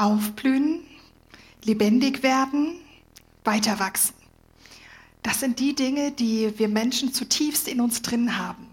aufblühen, 0.00 0.80
lebendig 1.62 2.22
werden, 2.22 2.80
weiter 3.44 3.78
wachsen. 3.78 4.14
Das 5.22 5.40
sind 5.40 5.58
die 5.58 5.74
Dinge, 5.74 6.12
die 6.12 6.58
wir 6.58 6.68
Menschen 6.68 7.12
zutiefst 7.12 7.68
in 7.68 7.80
uns 7.80 8.00
drin 8.00 8.38
haben. 8.38 8.66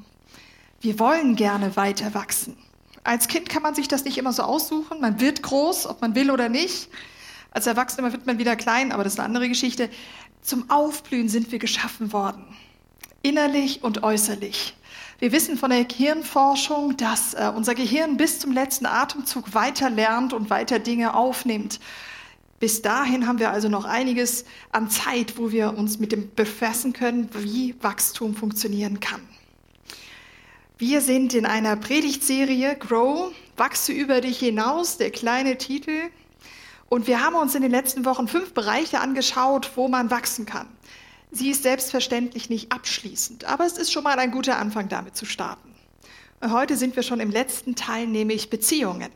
Wir 0.79 0.99
wollen 0.99 1.35
gerne 1.35 1.75
weiter 1.75 2.13
wachsen. 2.13 2.55
Als 3.03 3.27
Kind 3.27 3.49
kann 3.49 3.63
man 3.63 3.75
sich 3.75 3.87
das 3.87 4.05
nicht 4.05 4.17
immer 4.17 4.31
so 4.31 4.43
aussuchen. 4.43 5.01
Man 5.01 5.19
wird 5.19 5.43
groß, 5.43 5.87
ob 5.87 6.01
man 6.01 6.15
will 6.15 6.31
oder 6.31 6.49
nicht. 6.49 6.89
Als 7.51 7.67
Erwachsener 7.67 8.11
wird 8.11 8.25
man 8.25 8.37
wieder 8.37 8.55
klein, 8.55 8.91
aber 8.91 9.03
das 9.03 9.13
ist 9.13 9.19
eine 9.19 9.25
andere 9.25 9.49
Geschichte. 9.49 9.89
Zum 10.41 10.69
Aufblühen 10.69 11.27
sind 11.27 11.51
wir 11.51 11.59
geschaffen 11.59 12.13
worden. 12.13 12.45
Innerlich 13.21 13.83
und 13.83 14.03
äußerlich. 14.03 14.75
Wir 15.19 15.31
wissen 15.31 15.57
von 15.57 15.71
der 15.71 15.83
Gehirnforschung, 15.83 16.95
dass 16.95 17.33
äh, 17.33 17.51
unser 17.55 17.73
Gehirn 17.73 18.17
bis 18.17 18.37
zum 18.37 18.51
letzten 18.51 18.85
Atemzug 18.85 19.55
weiter 19.55 19.89
lernt 19.89 20.31
und 20.31 20.51
weiter 20.51 20.77
Dinge 20.77 21.15
aufnimmt. 21.15 21.79
Bis 22.59 22.83
dahin 22.83 23.25
haben 23.25 23.39
wir 23.39 23.49
also 23.49 23.67
noch 23.67 23.85
einiges 23.85 24.45
an 24.71 24.91
Zeit, 24.91 25.39
wo 25.39 25.51
wir 25.51 25.75
uns 25.75 25.97
mit 25.97 26.11
dem 26.11 26.33
befassen 26.35 26.93
können, 26.93 27.29
wie 27.33 27.75
Wachstum 27.81 28.35
funktionieren 28.35 28.99
kann. 28.99 29.21
Wir 30.77 31.01
sind 31.01 31.33
in 31.33 31.47
einer 31.47 31.75
Predigtserie 31.77 32.75
Grow, 32.75 33.31
wachse 33.55 33.93
über 33.93 34.21
dich 34.21 34.37
hinaus, 34.37 34.97
der 34.97 35.09
kleine 35.09 35.57
Titel. 35.57 36.11
Und 36.89 37.07
wir 37.07 37.25
haben 37.25 37.35
uns 37.35 37.55
in 37.55 37.63
den 37.63 37.71
letzten 37.71 38.05
Wochen 38.05 38.27
fünf 38.27 38.53
Bereiche 38.53 38.99
angeschaut, 38.99 39.71
wo 39.75 39.87
man 39.87 40.11
wachsen 40.11 40.45
kann. 40.45 40.67
Sie 41.31 41.49
ist 41.49 41.63
selbstverständlich 41.63 42.49
nicht 42.49 42.71
abschließend, 42.71 43.45
aber 43.45 43.65
es 43.65 43.77
ist 43.77 43.91
schon 43.91 44.03
mal 44.03 44.17
ein 44.17 44.31
guter 44.31 44.57
Anfang, 44.57 44.87
damit 44.87 45.17
zu 45.17 45.25
starten. 45.25 45.75
Heute 46.41 46.77
sind 46.77 46.95
wir 46.95 47.03
schon 47.03 47.19
im 47.19 47.31
letzten 47.31 47.75
Teil, 47.75 48.07
nämlich 48.07 48.49
Beziehungen. 48.49 49.11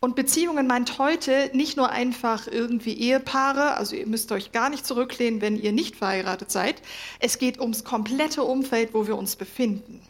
Und 0.00 0.14
Beziehungen 0.16 0.66
meint 0.66 0.98
heute 0.98 1.50
nicht 1.54 1.76
nur 1.76 1.90
einfach 1.90 2.46
irgendwie 2.46 2.94
Ehepaare, 2.94 3.76
also 3.76 3.96
ihr 3.96 4.06
müsst 4.06 4.30
euch 4.32 4.52
gar 4.52 4.68
nicht 4.68 4.86
zurücklehnen, 4.86 5.40
wenn 5.40 5.56
ihr 5.56 5.72
nicht 5.72 5.96
verheiratet 5.96 6.50
seid. 6.50 6.82
Es 7.18 7.38
geht 7.38 7.60
ums 7.60 7.84
komplette 7.84 8.42
Umfeld, 8.42 8.92
wo 8.92 9.06
wir 9.06 9.16
uns 9.16 9.36
befinden. 9.36 10.00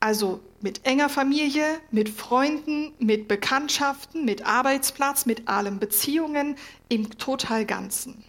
Also 0.00 0.40
mit 0.60 0.84
enger 0.84 1.08
Familie, 1.08 1.64
mit 1.90 2.08
Freunden, 2.08 2.92
mit 2.98 3.28
Bekanntschaften, 3.28 4.24
mit 4.24 4.46
Arbeitsplatz, 4.46 5.26
mit 5.26 5.48
allem 5.48 5.78
Beziehungen 5.78 6.56
im 6.88 7.18
total 7.18 7.64
Ganzen. 7.64 8.24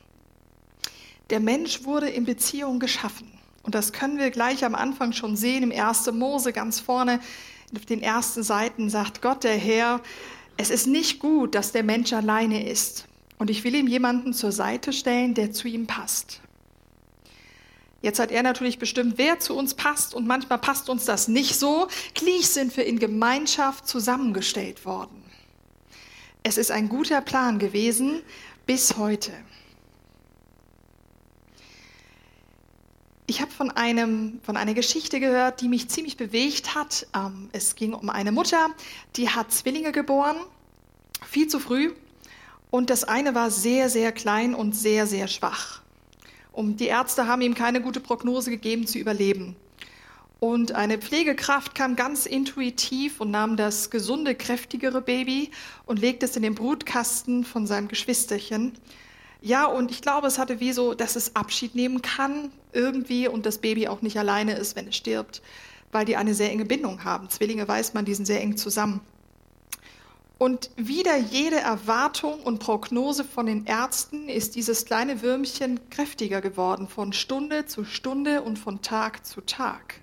Der 1.30 1.40
Mensch 1.40 1.84
wurde 1.84 2.10
in 2.10 2.26
Beziehung 2.26 2.80
geschaffen. 2.80 3.32
Und 3.64 3.76
das 3.76 3.94
können 3.94 4.18
wir 4.18 4.32
gleich 4.32 4.66
am 4.66 4.74
Anfang 4.74 5.14
schon 5.14 5.36
sehen, 5.36 5.64
im 5.64 5.72
1. 5.72 6.12
Mose 6.12 6.54
ganz 6.54 6.80
vorne, 6.80 7.20
auf 7.76 7.86
den 7.86 8.02
ersten 8.02 8.42
Seiten 8.42 8.90
sagt 8.90 9.22
Gott, 9.22 9.44
der 9.44 9.56
Herr, 9.56 10.02
es 10.58 10.72
ist 10.72 10.88
nicht 10.88 11.20
gut, 11.20 11.54
dass 11.54 11.72
der 11.72 11.84
Mensch 11.84 12.14
alleine 12.14 12.68
ist. 12.68 13.06
Und 13.38 13.50
ich 13.50 13.64
will 13.64 13.76
ihm 13.76 13.88
jemanden 13.88 14.34
zur 14.34 14.52
Seite 14.52 14.92
stellen, 14.92 15.34
der 15.36 15.52
zu 15.52 15.68
ihm 15.68 15.86
passt. 15.86 16.42
Jetzt 18.02 18.20
hat 18.20 18.32
er 18.32 18.44
natürlich 18.44 18.80
bestimmt, 18.80 19.18
wer 19.18 19.40
zu 19.40 19.56
uns 19.56 19.74
passt 19.74 20.16
und 20.16 20.26
manchmal 20.26 20.58
passt 20.58 20.90
uns 20.90 21.06
das 21.06 21.28
nicht 21.28 21.56
so. 21.56 21.88
Gleich 22.14 22.50
sind 22.50 22.76
wir 22.76 22.86
in 22.86 22.98
Gemeinschaft 22.98 23.88
zusammengestellt 23.88 24.86
worden. 24.86 25.24
Es 26.44 26.58
ist 26.58 26.72
ein 26.72 26.90
guter 26.90 27.22
Plan 27.22 27.60
gewesen 27.60 28.22
bis 28.66 28.98
heute. 28.98 29.32
Ich 33.30 33.42
habe 33.42 33.52
von, 33.52 33.72
von 34.42 34.58
einer 34.58 34.74
Geschichte 34.74 35.20
gehört, 35.20 35.62
die 35.62 35.68
mich 35.68 35.88
ziemlich 35.88 36.18
bewegt 36.18 36.74
hat. 36.74 37.06
Ähm, 37.16 37.50
es 37.52 37.76
ging 37.76 37.94
um 37.94 38.10
eine 38.10 38.32
Mutter, 38.32 38.72
die 39.18 39.30
hat 39.30 39.52
Zwillinge 39.52 39.92
geboren, 39.92 40.36
viel 41.28 41.48
zu 41.48 41.60
früh. 41.60 41.94
Und 42.72 42.90
das 42.90 43.04
eine 43.04 43.36
war 43.36 43.52
sehr, 43.52 43.88
sehr 43.92 44.12
klein 44.12 44.56
und 44.56 44.76
sehr, 44.76 45.06
sehr 45.06 45.28
schwach. 45.28 45.84
Und 46.52 46.80
die 46.80 46.88
Ärzte 46.88 47.28
haben 47.28 47.44
ihm 47.44 47.54
keine 47.54 47.82
gute 47.82 48.00
Prognose 48.00 48.50
gegeben 48.50 48.88
zu 48.88 48.98
überleben. 48.98 49.56
Und 50.40 50.72
eine 50.72 50.98
Pflegekraft 50.98 51.76
kam 51.76 51.96
ganz 51.96 52.26
intuitiv 52.26 53.22
und 53.22 53.30
nahm 53.30 53.58
das 53.58 53.92
gesunde, 53.92 54.34
kräftigere 54.34 55.02
Baby 55.02 55.52
und 55.86 56.00
legte 56.00 56.26
es 56.26 56.36
in 56.36 56.42
den 56.42 56.56
Brutkasten 56.56 57.44
von 57.46 57.68
seinem 57.68 57.90
Geschwisterchen. 57.90 58.74
Ja, 59.42 59.66
und 59.66 59.92
ich 59.92 60.02
glaube, 60.02 60.28
es 60.28 60.38
hatte 60.38 60.60
wie 60.60 60.74
so, 60.74 60.94
dass 60.94 61.16
es 61.16 61.36
Abschied 61.36 61.74
nehmen 61.74 62.02
kann 62.02 62.52
irgendwie 62.74 63.28
und 63.28 63.46
das 63.46 63.60
Baby 63.60 63.88
auch 63.88 64.02
nicht 64.02 64.20
alleine 64.20 64.54
ist, 64.54 64.76
wenn 64.76 64.88
es 64.90 64.98
stirbt, 64.98 65.42
weil 65.92 66.06
die 66.06 66.18
eine 66.18 66.34
sehr 66.34 66.52
enge 66.52 66.66
Bindung 66.66 67.04
haben. 67.04 67.30
Zwillinge 67.30 67.68
weiß 67.68 67.94
man, 67.94 68.06
die 68.06 68.14
sind 68.14 68.26
sehr 68.26 68.42
eng 68.42 68.58
zusammen. 68.58 69.00
Und 70.38 70.70
wieder 70.78 71.18
jede 71.18 71.58
Erwartung 71.58 72.42
und 72.44 72.60
Prognose 72.60 73.26
von 73.26 73.46
den 73.46 73.66
Ärzten 73.66 74.30
ist 74.30 74.56
dieses 74.56 74.86
kleine 74.86 75.22
Würmchen 75.22 75.82
kräftiger 75.90 76.40
geworden, 76.40 76.88
von 76.88 77.12
Stunde 77.12 77.66
zu 77.66 77.84
Stunde 77.84 78.42
und 78.42 78.58
von 78.58 78.82
Tag 78.82 79.26
zu 79.26 79.42
Tag. 79.42 80.00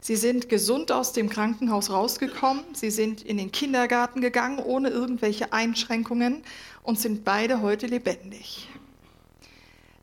Sie 0.00 0.16
sind 0.16 0.48
gesund 0.48 0.92
aus 0.92 1.12
dem 1.12 1.30
Krankenhaus 1.30 1.88
rausgekommen, 1.88 2.64
sie 2.74 2.90
sind 2.90 3.22
in 3.22 3.38
den 3.38 3.52
Kindergarten 3.52 4.20
gegangen 4.20 4.58
ohne 4.58 4.90
irgendwelche 4.90 5.52
Einschränkungen 5.52 6.42
und 6.82 6.98
sind 6.98 7.24
beide 7.24 7.62
heute 7.62 7.86
lebendig. 7.86 8.68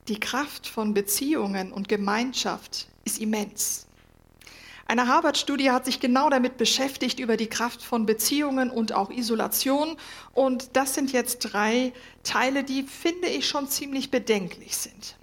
Die 0.08 0.20
Kraft 0.20 0.68
von 0.68 0.94
Beziehungen 0.94 1.72
und 1.72 1.88
Gemeinschaft 1.88 2.88
ist 3.06 3.20
immens. 3.20 3.86
Eine 4.90 5.08
Harvard-Studie 5.08 5.70
hat 5.70 5.86
sich 5.86 6.00
genau 6.00 6.32
damit 6.32 6.58
beschäftigt, 6.58 7.20
über 7.20 7.38
die 7.38 7.46
Kraft 7.46 7.84
von 7.84 8.08
Beziehungen 8.08 8.72
und 8.72 8.92
auch 8.92 9.12
Isolation. 9.12 9.98
Und 10.34 10.76
das 10.76 10.96
sind 10.96 11.12
jetzt 11.12 11.40
drei 11.40 11.94
Teile, 12.24 12.64
die, 12.64 12.82
finde 12.82 13.28
ich, 13.28 13.48
schon 13.48 13.68
ziemlich 13.68 14.10
bedenklich 14.10 14.76
sind. 14.76 15.16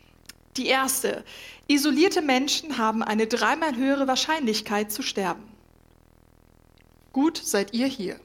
Die 0.57 0.69
erste, 0.69 1.25
isolierte 1.67 2.23
Menschen 2.23 2.79
haben 2.79 3.03
eine 3.03 3.27
dreimal 3.27 3.75
höhere 3.75 4.07
Wahrscheinlichkeit 4.07 4.93
zu 4.93 5.03
sterben. 5.03 5.43
Gut, 7.13 7.37
seid 7.37 7.75
ihr 7.75 7.87
hier. 7.89 8.21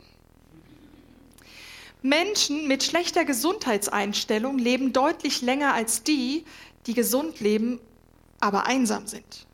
Menschen 2.01 2.67
mit 2.67 2.83
schlechter 2.83 3.25
Gesundheitseinstellung 3.25 4.57
leben 4.57 4.91
deutlich 4.91 5.41
länger 5.41 5.73
als 5.73 6.03
die, 6.03 6.45
die 6.87 6.95
gesund 6.95 7.39
leben, 7.39 7.79
aber 8.39 8.65
einsam 8.65 9.05
sind. 9.05 9.45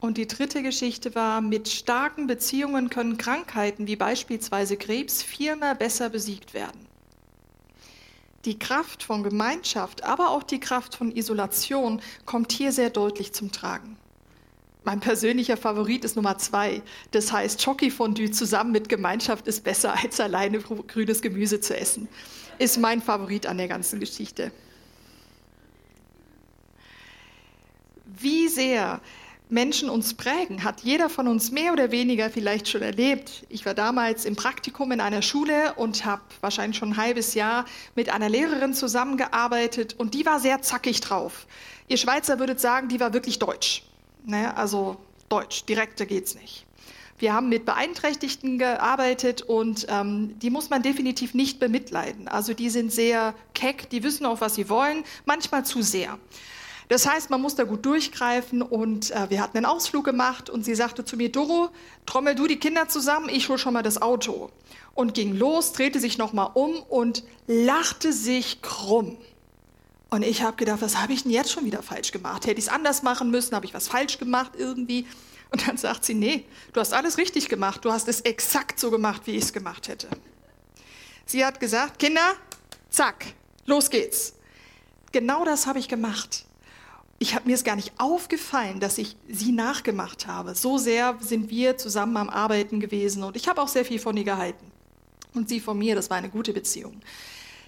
Und 0.00 0.16
die 0.16 0.26
dritte 0.26 0.62
Geschichte 0.62 1.14
war, 1.14 1.40
mit 1.40 1.68
starken 1.68 2.26
Beziehungen 2.26 2.90
können 2.90 3.18
Krankheiten 3.18 3.86
wie 3.86 3.96
beispielsweise 3.96 4.76
Krebs 4.76 5.22
viermal 5.22 5.76
besser 5.76 6.08
besiegt 6.08 6.54
werden. 6.54 6.86
Die 8.46 8.58
Kraft 8.58 9.02
von 9.02 9.22
Gemeinschaft, 9.22 10.02
aber 10.02 10.30
auch 10.30 10.42
die 10.42 10.58
Kraft 10.58 10.96
von 10.96 11.14
Isolation 11.14 12.00
kommt 12.24 12.52
hier 12.52 12.72
sehr 12.72 12.88
deutlich 12.88 13.34
zum 13.34 13.52
Tragen. 13.52 13.98
Mein 14.84 15.00
persönlicher 15.00 15.56
Favorit 15.56 16.04
ist 16.04 16.16
Nummer 16.16 16.38
zwei. 16.38 16.82
Das 17.10 17.32
heißt, 17.32 17.62
Chocky-Fondue 17.62 18.30
zusammen 18.30 18.72
mit 18.72 18.88
Gemeinschaft 18.88 19.46
ist 19.46 19.62
besser, 19.62 19.94
als 20.02 20.20
alleine 20.20 20.58
grünes 20.58 21.20
Gemüse 21.20 21.60
zu 21.60 21.76
essen. 21.76 22.08
Ist 22.58 22.78
mein 22.78 23.02
Favorit 23.02 23.46
an 23.46 23.58
der 23.58 23.68
ganzen 23.68 24.00
Geschichte. 24.00 24.52
Wie 28.06 28.48
sehr 28.48 29.00
Menschen 29.50 29.90
uns 29.90 30.14
prägen, 30.14 30.62
hat 30.62 30.82
jeder 30.82 31.10
von 31.10 31.26
uns 31.26 31.50
mehr 31.50 31.72
oder 31.72 31.90
weniger 31.90 32.30
vielleicht 32.30 32.68
schon 32.68 32.82
erlebt. 32.82 33.44
Ich 33.48 33.66
war 33.66 33.74
damals 33.74 34.24
im 34.24 34.36
Praktikum 34.36 34.92
in 34.92 35.00
einer 35.00 35.22
Schule 35.22 35.74
und 35.74 36.04
habe 36.04 36.22
wahrscheinlich 36.40 36.78
schon 36.78 36.90
ein 36.90 36.96
halbes 36.96 37.34
Jahr 37.34 37.64
mit 37.96 38.10
einer 38.10 38.28
Lehrerin 38.28 38.74
zusammengearbeitet 38.74 39.96
und 39.98 40.14
die 40.14 40.24
war 40.24 40.38
sehr 40.38 40.62
zackig 40.62 41.00
drauf. 41.00 41.46
Ihr 41.88 41.96
Schweizer 41.96 42.38
würdet 42.38 42.60
sagen, 42.60 42.88
die 42.88 43.00
war 43.00 43.12
wirklich 43.12 43.40
deutsch. 43.40 43.82
Ne? 44.24 44.56
Also 44.56 44.96
deutsch, 45.28 45.64
direkter 45.64 46.06
geht's 46.06 46.34
nicht. 46.34 46.66
Wir 47.18 47.34
haben 47.34 47.50
mit 47.50 47.66
Beeinträchtigten 47.66 48.58
gearbeitet 48.58 49.42
und 49.42 49.86
ähm, 49.90 50.38
die 50.38 50.48
muss 50.48 50.70
man 50.70 50.82
definitiv 50.82 51.34
nicht 51.34 51.60
bemitleiden. 51.60 52.28
Also 52.28 52.54
die 52.54 52.70
sind 52.70 52.90
sehr 52.90 53.34
keck, 53.52 53.90
die 53.90 54.02
wissen 54.02 54.24
auch, 54.24 54.40
was 54.40 54.54
sie 54.54 54.70
wollen, 54.70 55.04
manchmal 55.26 55.64
zu 55.66 55.82
sehr. 55.82 56.18
Das 56.88 57.06
heißt, 57.06 57.28
man 57.30 57.42
muss 57.42 57.54
da 57.54 57.64
gut 57.64 57.84
durchgreifen 57.84 58.62
und 58.62 59.10
äh, 59.10 59.28
wir 59.28 59.42
hatten 59.42 59.58
einen 59.58 59.66
Ausflug 59.66 60.04
gemacht 60.04 60.48
und 60.48 60.64
sie 60.64 60.74
sagte 60.74 61.04
zu 61.04 61.16
mir, 61.16 61.30
Doro, 61.30 61.68
trommel 62.06 62.34
du 62.34 62.46
die 62.46 62.58
Kinder 62.58 62.88
zusammen, 62.88 63.28
ich 63.28 63.48
hol 63.48 63.58
schon 63.58 63.74
mal 63.74 63.82
das 63.82 64.02
Auto. 64.02 64.50
Und 64.94 65.14
ging 65.14 65.36
los, 65.36 65.72
drehte 65.72 66.00
sich 66.00 66.18
nochmal 66.18 66.50
um 66.54 66.74
und 66.88 67.22
lachte 67.46 68.12
sich 68.12 68.60
krumm. 68.62 69.18
Und 70.10 70.22
ich 70.22 70.42
habe 70.42 70.56
gedacht, 70.56 70.82
was 70.82 70.96
habe 70.96 71.12
ich 71.12 71.22
denn 71.22 71.32
jetzt 71.32 71.52
schon 71.52 71.64
wieder 71.64 71.82
falsch 71.82 72.10
gemacht? 72.10 72.46
Hätte 72.46 72.58
ich 72.58 72.66
es 72.66 72.72
anders 72.72 73.02
machen 73.02 73.30
müssen? 73.30 73.54
Habe 73.54 73.66
ich 73.66 73.74
was 73.74 73.88
falsch 73.88 74.18
gemacht 74.18 74.52
irgendwie? 74.56 75.06
Und 75.50 75.66
dann 75.66 75.76
sagt 75.76 76.04
sie, 76.04 76.14
nee, 76.14 76.44
du 76.72 76.80
hast 76.80 76.92
alles 76.92 77.16
richtig 77.16 77.48
gemacht. 77.48 77.84
Du 77.84 77.92
hast 77.92 78.08
es 78.08 78.20
exakt 78.22 78.78
so 78.78 78.90
gemacht, 78.90 79.22
wie 79.26 79.32
ich 79.32 79.44
es 79.44 79.52
gemacht 79.52 79.88
hätte. 79.88 80.08
Sie 81.26 81.44
hat 81.44 81.60
gesagt, 81.60 81.98
Kinder, 81.98 82.34
zack, 82.88 83.26
los 83.66 83.90
geht's. 83.90 84.34
Genau 85.12 85.44
das 85.44 85.66
habe 85.66 85.78
ich 85.78 85.88
gemacht 85.88 86.44
ich 87.22 87.34
habe 87.34 87.46
mir 87.46 87.54
es 87.54 87.64
gar 87.64 87.76
nicht 87.76 87.92
aufgefallen, 87.98 88.80
dass 88.80 88.96
ich 88.96 89.14
sie 89.28 89.52
nachgemacht 89.52 90.26
habe. 90.26 90.54
So 90.54 90.78
sehr 90.78 91.18
sind 91.20 91.50
wir 91.50 91.76
zusammen 91.76 92.16
am 92.16 92.30
Arbeiten 92.30 92.80
gewesen 92.80 93.22
und 93.22 93.36
ich 93.36 93.46
habe 93.46 93.60
auch 93.60 93.68
sehr 93.68 93.84
viel 93.84 93.98
von 93.98 94.16
ihr 94.16 94.24
gehalten. 94.24 94.72
und 95.34 95.48
sie 95.48 95.60
von 95.60 95.78
mir. 95.78 95.94
Das 95.94 96.10
war 96.10 96.16
eine 96.16 96.30
gute 96.30 96.52
Beziehung. 96.52 97.00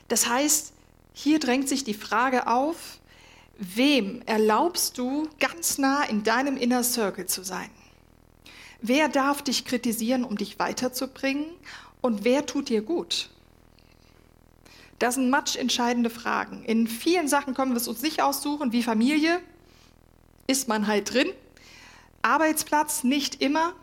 Das 0.08 0.26
heißt, 0.26 0.72
hier 1.12 1.38
drängt 1.38 1.68
sich 1.68 1.84
die 1.84 1.94
Frage 1.94 2.46
auf, 2.46 2.98
wem 3.58 4.22
erlaubst 4.26 4.98
du 4.98 5.28
ganz 5.38 5.78
nah 5.78 6.04
in 6.04 6.22
deinem 6.22 6.56
Inner 6.56 6.82
Circle 6.82 7.26
zu 7.26 7.42
sein? 7.42 7.70
Wer 8.80 9.08
darf 9.08 9.42
dich 9.42 9.64
kritisieren, 9.64 10.24
um 10.24 10.36
dich 10.36 10.58
weiterzubringen? 10.58 11.46
Und 12.00 12.24
wer 12.24 12.46
tut 12.46 12.68
dir 12.68 12.82
gut? 12.82 13.30
Das 14.98 15.14
sind 15.14 15.30
matsch 15.30 15.56
entscheidende 15.56 16.10
Fragen. 16.10 16.64
In 16.64 16.86
vielen 16.88 17.28
Sachen 17.28 17.54
können 17.54 17.72
wir 17.72 17.76
es 17.76 17.88
uns 17.88 18.02
nicht 18.02 18.22
aussuchen, 18.22 18.72
wie 18.72 18.82
Familie 18.82 19.40
ist 20.46 20.68
man 20.68 20.86
halt 20.86 21.12
drin. 21.12 21.28
Arbeitsplatz 22.22 23.04
nicht 23.04 23.40
immer, 23.40 23.74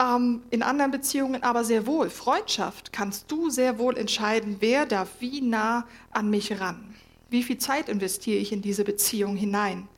ähm, 0.00 0.42
in 0.50 0.62
anderen 0.62 0.90
Beziehungen 0.90 1.42
aber 1.42 1.64
sehr 1.64 1.86
wohl. 1.86 2.10
Freundschaft 2.10 2.92
kannst 2.92 3.30
du 3.30 3.50
sehr 3.50 3.78
wohl 3.78 3.96
entscheiden, 3.96 4.56
wer 4.60 4.86
darf 4.86 5.08
wie 5.20 5.40
nah 5.40 5.86
an 6.10 6.30
mich 6.30 6.60
ran. 6.60 6.94
Wie 7.30 7.42
viel 7.42 7.58
Zeit 7.58 7.88
investiere 7.88 8.38
ich 8.38 8.52
in 8.52 8.62
diese 8.62 8.84
Beziehung 8.84 9.36
hinein? 9.36 9.88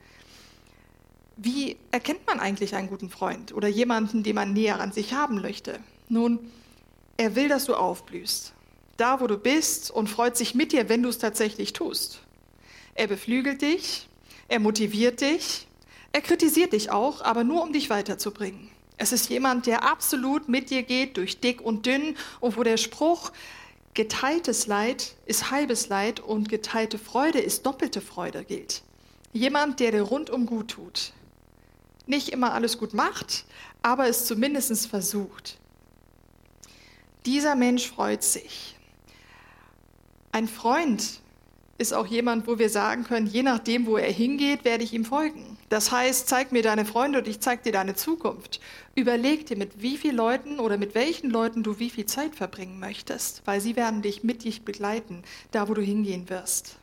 Wie 1.37 1.77
erkennt 1.91 2.25
man 2.27 2.39
eigentlich 2.39 2.75
einen 2.75 2.89
guten 2.89 3.09
Freund 3.09 3.53
oder 3.53 3.67
jemanden, 3.67 4.23
den 4.23 4.35
man 4.35 4.53
näher 4.53 4.79
an 4.79 4.91
sich 4.91 5.13
haben 5.13 5.41
möchte? 5.41 5.79
Nun, 6.09 6.39
er 7.17 7.35
will, 7.35 7.47
dass 7.47 7.65
du 7.65 7.75
aufblühst, 7.75 8.53
da 8.97 9.21
wo 9.21 9.27
du 9.27 9.37
bist 9.37 9.91
und 9.91 10.09
freut 10.09 10.35
sich 10.35 10.55
mit 10.55 10.71
dir, 10.71 10.89
wenn 10.89 11.03
du 11.03 11.09
es 11.09 11.17
tatsächlich 11.17 11.73
tust. 11.73 12.21
Er 12.95 13.07
beflügelt 13.07 13.61
dich, 13.61 14.09
er 14.47 14.59
motiviert 14.59 15.21
dich, 15.21 15.67
er 16.11 16.21
kritisiert 16.21 16.73
dich 16.73 16.91
auch, 16.91 17.21
aber 17.21 17.43
nur 17.43 17.61
um 17.63 17.71
dich 17.71 17.89
weiterzubringen. 17.89 18.69
Es 19.01 19.13
ist 19.13 19.29
jemand, 19.29 19.65
der 19.65 19.83
absolut 19.83 20.49
mit 20.49 20.69
dir 20.69 20.83
geht 20.83 21.15
durch 21.15 21.39
dick 21.39 21.61
und 21.61 21.85
dünn 21.85 22.17
und 22.41 22.57
wo 22.57 22.63
der 22.63 22.75
Spruch, 22.75 23.31
geteiltes 23.93 24.67
Leid 24.67 25.15
ist 25.25 25.51
halbes 25.51 25.87
Leid 25.87 26.19
und 26.19 26.49
geteilte 26.49 26.97
Freude 26.97 27.39
ist 27.39 27.65
doppelte 27.65 28.01
Freude 28.01 28.43
gilt. 28.43 28.83
Jemand, 29.31 29.79
der 29.79 29.91
dir 29.91 30.01
rundum 30.01 30.45
gut 30.45 30.71
tut. 30.71 31.13
Nicht 32.07 32.29
immer 32.29 32.53
alles 32.53 32.77
gut 32.77 32.93
macht, 32.93 33.45
aber 33.81 34.09
es 34.09 34.25
zumindest 34.25 34.87
versucht. 34.87 35.57
Dieser 37.25 37.55
Mensch 37.55 37.87
freut 37.87 38.23
sich. 38.23 38.75
Ein 40.33 40.49
Freund 40.49 41.21
ist 41.77 41.93
auch 41.93 42.05
jemand, 42.07 42.47
wo 42.47 42.59
wir 42.59 42.69
sagen 42.69 43.05
können, 43.05 43.27
je 43.27 43.43
nachdem, 43.43 43.85
wo 43.85 43.95
er 43.95 44.11
hingeht, 44.11 44.65
werde 44.65 44.83
ich 44.83 44.93
ihm 44.93 45.05
folgen. 45.05 45.58
Das 45.69 45.91
heißt, 45.91 46.27
zeig 46.27 46.51
mir 46.51 46.63
deine 46.63 46.83
Freunde 46.83 47.19
und 47.19 47.27
ich 47.27 47.39
zeig 47.39 47.61
dir 47.61 47.71
deine 47.71 47.93
Zukunft. 47.93 48.59
Überleg 48.95 49.45
dir, 49.45 49.55
mit 49.55 49.81
wie 49.81 49.97
vielen 49.97 50.15
Leuten 50.15 50.59
oder 50.59 50.77
mit 50.77 50.95
welchen 50.95 51.29
Leuten 51.29 51.61
du 51.61 51.77
wie 51.77 51.91
viel 51.91 52.07
Zeit 52.07 52.35
verbringen 52.35 52.79
möchtest, 52.79 53.43
weil 53.45 53.61
sie 53.61 53.75
werden 53.75 54.01
dich 54.01 54.23
mit 54.23 54.43
dich 54.43 54.63
begleiten, 54.63 55.23
da 55.51 55.69
wo 55.69 55.75
du 55.75 55.81
hingehen 55.81 56.27
wirst. 56.29 56.77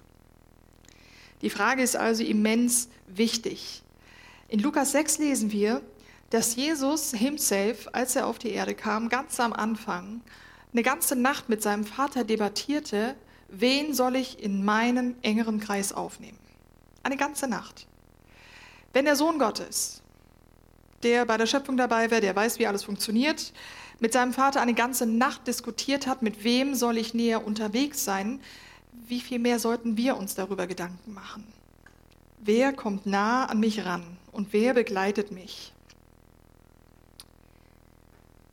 Die 1.43 1.51
Frage 1.51 1.83
ist 1.83 1.97
also 1.97 2.23
immens 2.23 2.89
wichtig. 3.09 3.83
In 4.49 4.61
Lukas 4.61 4.93
6 4.93 5.19
lesen 5.19 5.51
wir, 5.51 5.83
dass 6.31 6.55
Jesus 6.55 7.11
himself, 7.11 7.89
als 7.93 8.15
er 8.15 8.27
auf 8.27 8.39
die 8.39 8.51
Erde 8.51 8.75
kam, 8.75 9.09
ganz 9.09 9.41
am 9.41 9.53
Anfang, 9.53 10.23
eine 10.73 10.83
ganze 10.83 11.17
Nacht 11.17 11.49
mit 11.49 11.63
seinem 11.63 11.85
Vater 11.85 12.23
debattierte, 12.23 13.17
wen 13.49 13.95
soll 13.95 14.15
ich 14.15 14.43
in 14.43 14.65
meinen 14.65 15.21
engeren 15.23 15.59
Kreis 15.59 15.93
aufnehmen? 15.93 16.39
Eine 17.03 17.17
ganze 17.17 17.49
Nacht. 17.49 17.87
Wenn 18.97 19.05
der 19.05 19.17
Sohn 19.17 19.39
Gottes, 19.39 20.01
der 21.03 21.27
bei 21.27 21.37
der 21.37 21.45
Schöpfung 21.45 21.77
dabei 21.77 22.11
wäre, 22.11 22.23
der 22.23 22.35
weiß, 22.35 22.59
wie 22.59 22.67
alles 22.67 22.85
funktioniert, 22.85 23.53
mit 24.01 24.15
seinem 24.15 24.33
Vater 24.33 24.63
eine 24.63 24.73
ganze 24.73 25.05
Nacht 25.05 25.47
diskutiert 25.47 26.07
hat, 26.07 26.23
mit 26.23 26.45
wem 26.45 26.75
soll 26.75 26.97
ich 26.97 27.13
näher 27.13 27.47
unterwegs 27.47 28.07
sein, 28.07 28.41
wie 29.07 29.21
viel 29.21 29.39
mehr 29.39 29.59
sollten 29.59 29.99
wir 29.99 30.17
uns 30.17 30.35
darüber 30.35 30.67
Gedanken 30.67 31.13
machen? 31.13 31.47
Wer 32.39 32.73
kommt 32.73 33.05
nah 33.05 33.45
an 33.45 33.61
mich 33.61 33.85
ran 33.85 34.17
und 34.33 34.55
wer 34.55 34.73
begleitet 34.73 35.31
mich? 35.31 35.75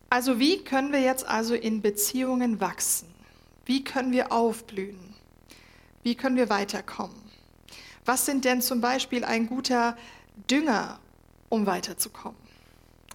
Also 0.09 0.39
wie 0.39 0.61
können 0.61 0.91
wir 0.91 0.99
jetzt 0.99 1.25
also 1.25 1.55
in 1.55 1.81
Beziehungen 1.81 2.59
wachsen? 2.59 3.07
Wie 3.63 3.85
können 3.85 4.11
wir 4.11 4.33
aufblühen? 4.33 5.15
Wie 6.01 6.15
können 6.15 6.35
wir 6.35 6.49
weiterkommen? 6.49 7.15
Was 8.03 8.25
sind 8.25 8.43
denn 8.43 8.61
zum 8.61 8.81
Beispiel 8.81 9.23
ein 9.23 9.47
guter 9.47 9.95
Dünger, 10.49 10.99
um 11.49 11.65
weiterzukommen? 11.65 12.37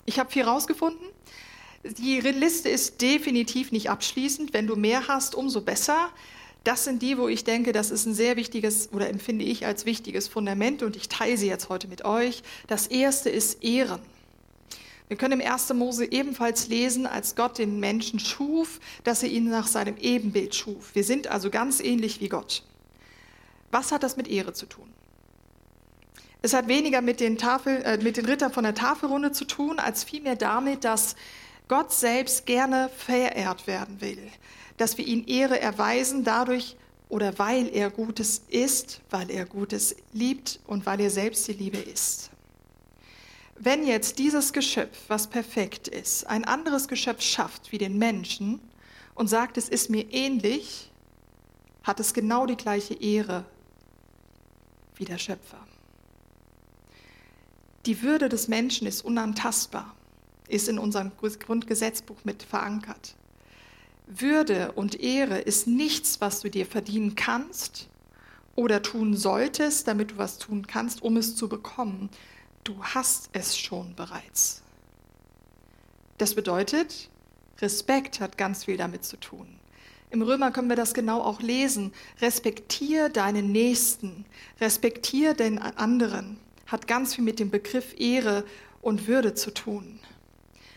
Ich 0.07 0.19
habe 0.19 0.31
viel 0.31 0.45
rausgefunden. 0.45 1.07
Die 1.85 2.21
Liste 2.21 2.69
ist 2.69 3.01
definitiv 3.01 3.73
nicht 3.73 3.91
abschließend. 3.91 4.53
Wenn 4.53 4.67
du 4.67 4.77
mehr 4.77 5.09
hast, 5.09 5.35
umso 5.35 5.61
besser. 5.61 6.11
Das 6.65 6.85
sind 6.85 7.03
die, 7.03 7.19
wo 7.19 7.29
ich 7.29 7.45
denke, 7.45 7.73
das 7.73 7.91
ist 7.91 8.07
ein 8.07 8.15
sehr 8.15 8.37
wichtiges 8.37 8.93
oder 8.93 9.09
empfinde 9.09 9.45
ich 9.45 9.65
als 9.65 9.87
wichtiges 9.87 10.29
Fundament 10.29 10.83
und 10.83 10.97
ich 10.97 11.09
teile 11.09 11.37
sie 11.37 11.47
jetzt 11.47 11.69
heute 11.69 11.89
mit 11.89 12.05
euch. 12.05 12.43
Das 12.67 12.87
erste 12.89 13.31
ist 13.31 13.63
Ehren. 13.63 14.01
Wir 15.09 15.17
können 15.17 15.41
im 15.41 15.53
1. 15.53 15.73
Mose 15.73 16.11
ebenfalls 16.11 16.69
lesen, 16.69 17.07
als 17.07 17.35
Gott 17.35 17.57
den 17.59 17.81
Menschen 17.81 18.19
schuf, 18.19 18.81
dass 19.05 19.23
er 19.23 19.31
ihn 19.31 19.49
nach 19.49 19.67
seinem 19.67 19.97
Ebenbild 19.97 20.55
schuf. 20.55 20.95
Wir 20.95 21.05
sind 21.05 21.29
also 21.29 21.49
ganz 21.49 21.81
ähnlich 21.81 22.21
wie 22.21 22.29
Gott. 22.29 22.63
Was 23.71 23.91
hat 23.91 24.03
das 24.03 24.19
mit 24.19 24.29
Ehre 24.29 24.53
zu 24.53 24.67
tun? 24.67 24.93
Es 26.41 26.55
hat 26.55 26.69
weniger 26.69 27.01
mit 27.01 27.21
den, 27.21 27.37
Tafel, 27.37 27.83
äh, 27.83 27.99
mit 27.99 28.17
den 28.17 28.27
Rittern 28.27 28.53
von 28.53 28.63
der 28.63 28.75
Tafelrunde 28.75 29.33
zu 29.33 29.45
tun, 29.45 29.79
als 29.79 30.05
vielmehr 30.05 30.37
damit, 30.37 30.85
dass 30.85 31.17
Gott 31.67 31.93
selbst 31.93 32.47
gerne 32.47 32.91
verehrt 32.97 33.67
werden 33.67 34.01
will. 34.01 34.31
Dass 34.77 34.97
wir 34.99 35.07
ihm 35.07 35.25
Ehre 35.27 35.61
erweisen 35.61 36.23
dadurch 36.23 36.77
oder 37.09 37.39
weil 37.39 37.69
er 37.75 37.91
Gutes 37.91 38.43
ist, 38.49 39.01
weil 39.11 39.31
er 39.31 39.47
Gutes 39.47 39.97
liebt 40.13 40.61
und 40.67 40.87
weil 40.87 41.01
er 41.01 41.11
selbst 41.11 41.49
die 41.49 41.55
Liebe 41.55 41.79
ist. 41.79 42.31
Wenn 43.57 43.85
jetzt 43.85 44.21
dieses 44.21 44.53
Geschöpf, 44.53 44.97
was 45.09 45.27
perfekt 45.27 45.89
ist, 45.89 46.27
ein 46.29 46.45
anderes 46.45 46.87
Geschöpf 46.87 47.23
schafft 47.23 47.73
wie 47.73 47.79
den 47.79 47.99
Menschen 47.99 48.61
und 49.17 49.27
sagt, 49.27 49.57
es 49.59 49.69
ist 49.69 49.91
mir 49.91 50.13
ähnlich, 50.13 50.93
hat 51.83 51.99
es 51.99 52.15
genau 52.15 52.47
die 52.47 52.57
gleiche 52.57 52.95
Ehre 52.95 53.45
wie 54.95 55.05
der 55.05 55.19
Schöpfer. 55.19 55.68
Die 57.87 58.03
Würde 58.03 58.29
des 58.29 58.49
Menschen 58.49 58.87
ist 58.87 59.03
unantastbar, 59.03 59.95
ist 60.49 60.69
in 60.69 60.79
unserem 60.79 61.13
Grundgesetzbuch 61.17 62.25
mit 62.25 62.43
verankert. 62.43 63.15
Würde 64.07 64.73
und 64.73 65.01
Ehre 65.01 65.39
ist 65.39 65.67
nichts, 65.67 66.21
was 66.21 66.41
du 66.41 66.51
dir 66.51 66.67
verdienen 66.67 67.15
kannst 67.15 67.89
oder 68.57 68.83
tun 68.83 69.17
solltest, 69.17 69.87
damit 69.87 70.13
du 70.13 70.19
was 70.19 70.39
tun 70.39 70.67
kannst, 70.67 71.03
um 71.03 71.17
es 71.17 71.37
zu 71.37 71.49
bekommen, 71.49 72.11
Du 72.69 72.85
hast 72.85 73.31
es 73.33 73.57
schon 73.57 73.95
bereits. 73.95 74.61
Das 76.19 76.35
bedeutet, 76.35 77.09
Respekt 77.63 78.21
hat 78.21 78.37
ganz 78.37 78.65
viel 78.65 78.77
damit 78.77 79.07
zu 79.07 79.17
tun. 79.17 79.59
Im 80.11 80.21
Römer 80.21 80.51
können 80.51 80.69
wir 80.69 80.77
das 80.77 80.93
genau 80.93 81.23
auch 81.23 81.41
lesen. 81.41 81.95
Respektier 82.21 83.09
deinen 83.09 83.53
Nächsten, 83.53 84.27
respektier 84.61 85.33
den 85.33 85.59
anderen, 85.59 86.37
hat 86.69 86.87
ganz 86.87 87.15
viel 87.15 87.25
mit 87.25 87.41
dem 87.41 87.51
Begriff 87.51 87.99
Ehre 87.99 88.45
und 88.81 89.09
Würde 89.09 89.35
zu 89.35 89.53
tun. 89.53 89.99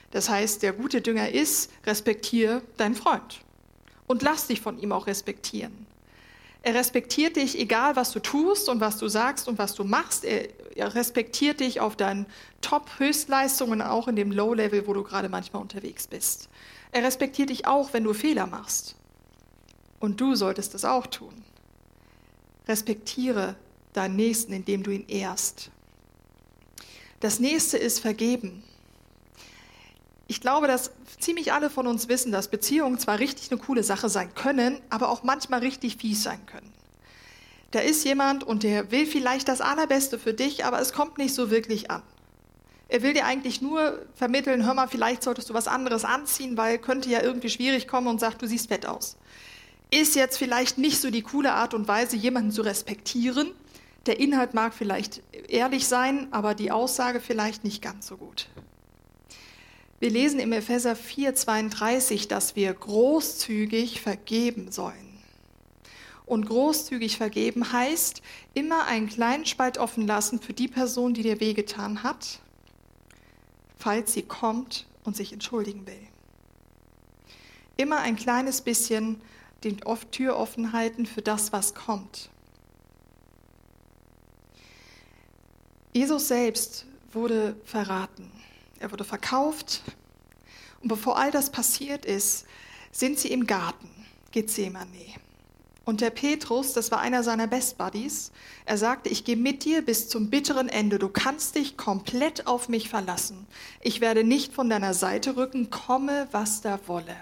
Das 0.09 0.29
heißt, 0.29 0.63
der 0.63 0.73
gute 0.73 1.01
Dünger 1.01 1.29
ist, 1.29 1.71
respektier 1.85 2.61
deinen 2.77 2.95
Freund 2.95 3.41
und 4.07 4.23
lass 4.23 4.47
dich 4.47 4.59
von 4.59 4.79
ihm 4.79 4.91
auch 4.91 5.07
respektieren. 5.07 5.85
Er 6.63 6.75
respektiert 6.75 7.37
dich, 7.37 7.57
egal 7.57 7.95
was 7.95 8.11
du 8.11 8.19
tust 8.19 8.69
und 8.69 8.81
was 8.81 8.97
du 8.97 9.07
sagst 9.07 9.47
und 9.47 9.57
was 9.57 9.73
du 9.73 9.83
machst. 9.83 10.25
Er, 10.25 10.49
er 10.75 10.93
respektiert 10.93 11.59
dich 11.59 11.79
auf 11.79 11.95
deinen 11.95 12.27
Top-Höchstleistungen, 12.61 13.81
auch 13.81 14.07
in 14.07 14.15
dem 14.15 14.31
Low-Level, 14.31 14.85
wo 14.85 14.93
du 14.93 15.03
gerade 15.03 15.27
manchmal 15.27 15.61
unterwegs 15.61 16.07
bist. 16.07 16.49
Er 16.91 17.03
respektiert 17.03 17.49
dich 17.49 17.65
auch, 17.65 17.93
wenn 17.93 18.03
du 18.03 18.13
Fehler 18.13 18.45
machst. 18.45 18.95
Und 19.99 20.21
du 20.21 20.35
solltest 20.35 20.75
es 20.75 20.85
auch 20.85 21.07
tun. 21.07 21.33
Respektiere 22.67 23.55
deinen 23.93 24.15
Nächsten, 24.15 24.53
indem 24.53 24.83
du 24.83 24.91
ihn 24.91 25.07
ehrst. 25.07 25.71
Das 27.21 27.39
nächste 27.39 27.77
ist 27.77 27.99
vergeben. 27.99 28.63
Ich 30.27 30.41
glaube, 30.41 30.67
dass 30.67 30.91
ziemlich 31.19 31.53
alle 31.53 31.69
von 31.69 31.85
uns 31.85 32.07
wissen, 32.07 32.31
dass 32.31 32.47
Beziehungen 32.47 32.97
zwar 32.97 33.19
richtig 33.19 33.51
eine 33.51 33.61
coole 33.61 33.83
Sache 33.83 34.09
sein 34.09 34.33
können, 34.33 34.79
aber 34.89 35.09
auch 35.09 35.23
manchmal 35.23 35.59
richtig 35.59 35.97
fies 35.97 36.23
sein 36.23 36.45
können. 36.47 36.73
Da 37.69 37.79
ist 37.79 38.03
jemand 38.05 38.43
und 38.43 38.63
der 38.63 38.91
will 38.91 39.05
vielleicht 39.05 39.47
das 39.47 39.61
Allerbeste 39.61 40.17
für 40.17 40.33
dich, 40.33 40.65
aber 40.65 40.81
es 40.81 40.93
kommt 40.93 41.19
nicht 41.19 41.35
so 41.35 41.51
wirklich 41.51 41.91
an. 41.91 42.01
Er 42.89 43.03
will 43.03 43.13
dir 43.13 43.25
eigentlich 43.25 43.61
nur 43.61 44.03
vermitteln, 44.15 44.65
hör 44.65 44.73
mal, 44.73 44.87
vielleicht 44.87 45.21
solltest 45.21 45.49
du 45.49 45.53
was 45.53 45.67
anderes 45.67 46.03
anziehen, 46.03 46.57
weil 46.57 46.79
könnte 46.79 47.09
ja 47.09 47.21
irgendwie 47.21 47.49
schwierig 47.49 47.87
kommen 47.87 48.07
und 48.07 48.19
sagt, 48.19 48.41
du 48.41 48.47
siehst 48.47 48.67
fett 48.67 48.87
aus. 48.87 49.15
Ist 49.91 50.15
jetzt 50.15 50.37
vielleicht 50.37 50.79
nicht 50.79 50.99
so 50.99 51.11
die 51.11 51.21
coole 51.21 51.53
Art 51.53 51.75
und 51.75 51.87
Weise, 51.87 52.15
jemanden 52.15 52.51
zu 52.51 52.63
respektieren. 52.63 53.51
Der 54.07 54.19
Inhalt 54.19 54.53
mag 54.55 54.73
vielleicht 54.73 55.21
ehrlich 55.47 55.87
sein, 55.87 56.27
aber 56.31 56.55
die 56.55 56.71
Aussage 56.71 57.19
vielleicht 57.19 57.63
nicht 57.63 57.83
ganz 57.83 58.07
so 58.07 58.17
gut. 58.17 58.49
Wir 59.99 60.09
lesen 60.09 60.39
im 60.39 60.51
Epheser 60.51 60.95
4:32, 60.95 62.27
dass 62.27 62.55
wir 62.55 62.73
großzügig 62.73 64.01
vergeben 64.01 64.71
sollen. 64.71 65.19
Und 66.25 66.47
großzügig 66.47 67.17
vergeben 67.17 67.71
heißt, 67.71 68.23
immer 68.55 68.87
einen 68.87 69.07
kleinen 69.07 69.45
Spalt 69.45 69.77
offen 69.77 70.07
lassen 70.07 70.39
für 70.41 70.53
die 70.53 70.67
Person, 70.67 71.13
die 71.13 71.21
dir 71.21 71.39
wehgetan 71.39 72.01
hat, 72.01 72.39
falls 73.77 74.13
sie 74.13 74.23
kommt 74.23 74.87
und 75.03 75.15
sich 75.15 75.33
entschuldigen 75.33 75.85
will. 75.85 76.07
Immer 77.77 77.99
ein 77.99 78.15
kleines 78.15 78.61
bisschen 78.61 79.21
die 79.63 79.77
Tür 80.09 80.37
offen 80.37 80.73
halten 80.73 81.05
für 81.05 81.21
das, 81.21 81.53
was 81.53 81.75
kommt. 81.75 82.30
Jesus 85.93 86.29
selbst 86.29 86.85
wurde 87.11 87.55
verraten. 87.65 88.31
Er 88.79 88.91
wurde 88.91 89.03
verkauft. 89.03 89.81
Und 90.81 90.87
bevor 90.87 91.17
all 91.17 91.31
das 91.31 91.49
passiert 91.49 92.05
ist, 92.05 92.45
sind 92.91 93.19
sie 93.19 93.31
im 93.31 93.45
Garten 93.45 93.89
Gethsemane. 94.31 95.15
Und 95.83 95.99
der 95.99 96.11
Petrus, 96.11 96.73
das 96.73 96.91
war 96.91 96.99
einer 96.99 97.23
seiner 97.23 97.47
Best 97.47 97.77
Buddies, 97.77 98.31
er 98.65 98.77
sagte, 98.77 99.09
ich 99.09 99.25
gehe 99.25 99.35
mit 99.35 99.65
dir 99.65 99.83
bis 99.83 100.07
zum 100.07 100.29
bitteren 100.29 100.69
Ende. 100.69 100.99
Du 100.99 101.09
kannst 101.09 101.55
dich 101.55 101.75
komplett 101.75 102.47
auf 102.47 102.69
mich 102.69 102.87
verlassen. 102.87 103.47
Ich 103.81 103.99
werde 103.99 104.23
nicht 104.23 104.53
von 104.53 104.69
deiner 104.69 104.93
Seite 104.93 105.35
rücken, 105.35 105.69
komme, 105.71 106.27
was 106.31 106.61
da 106.61 106.79
wolle. 106.87 107.17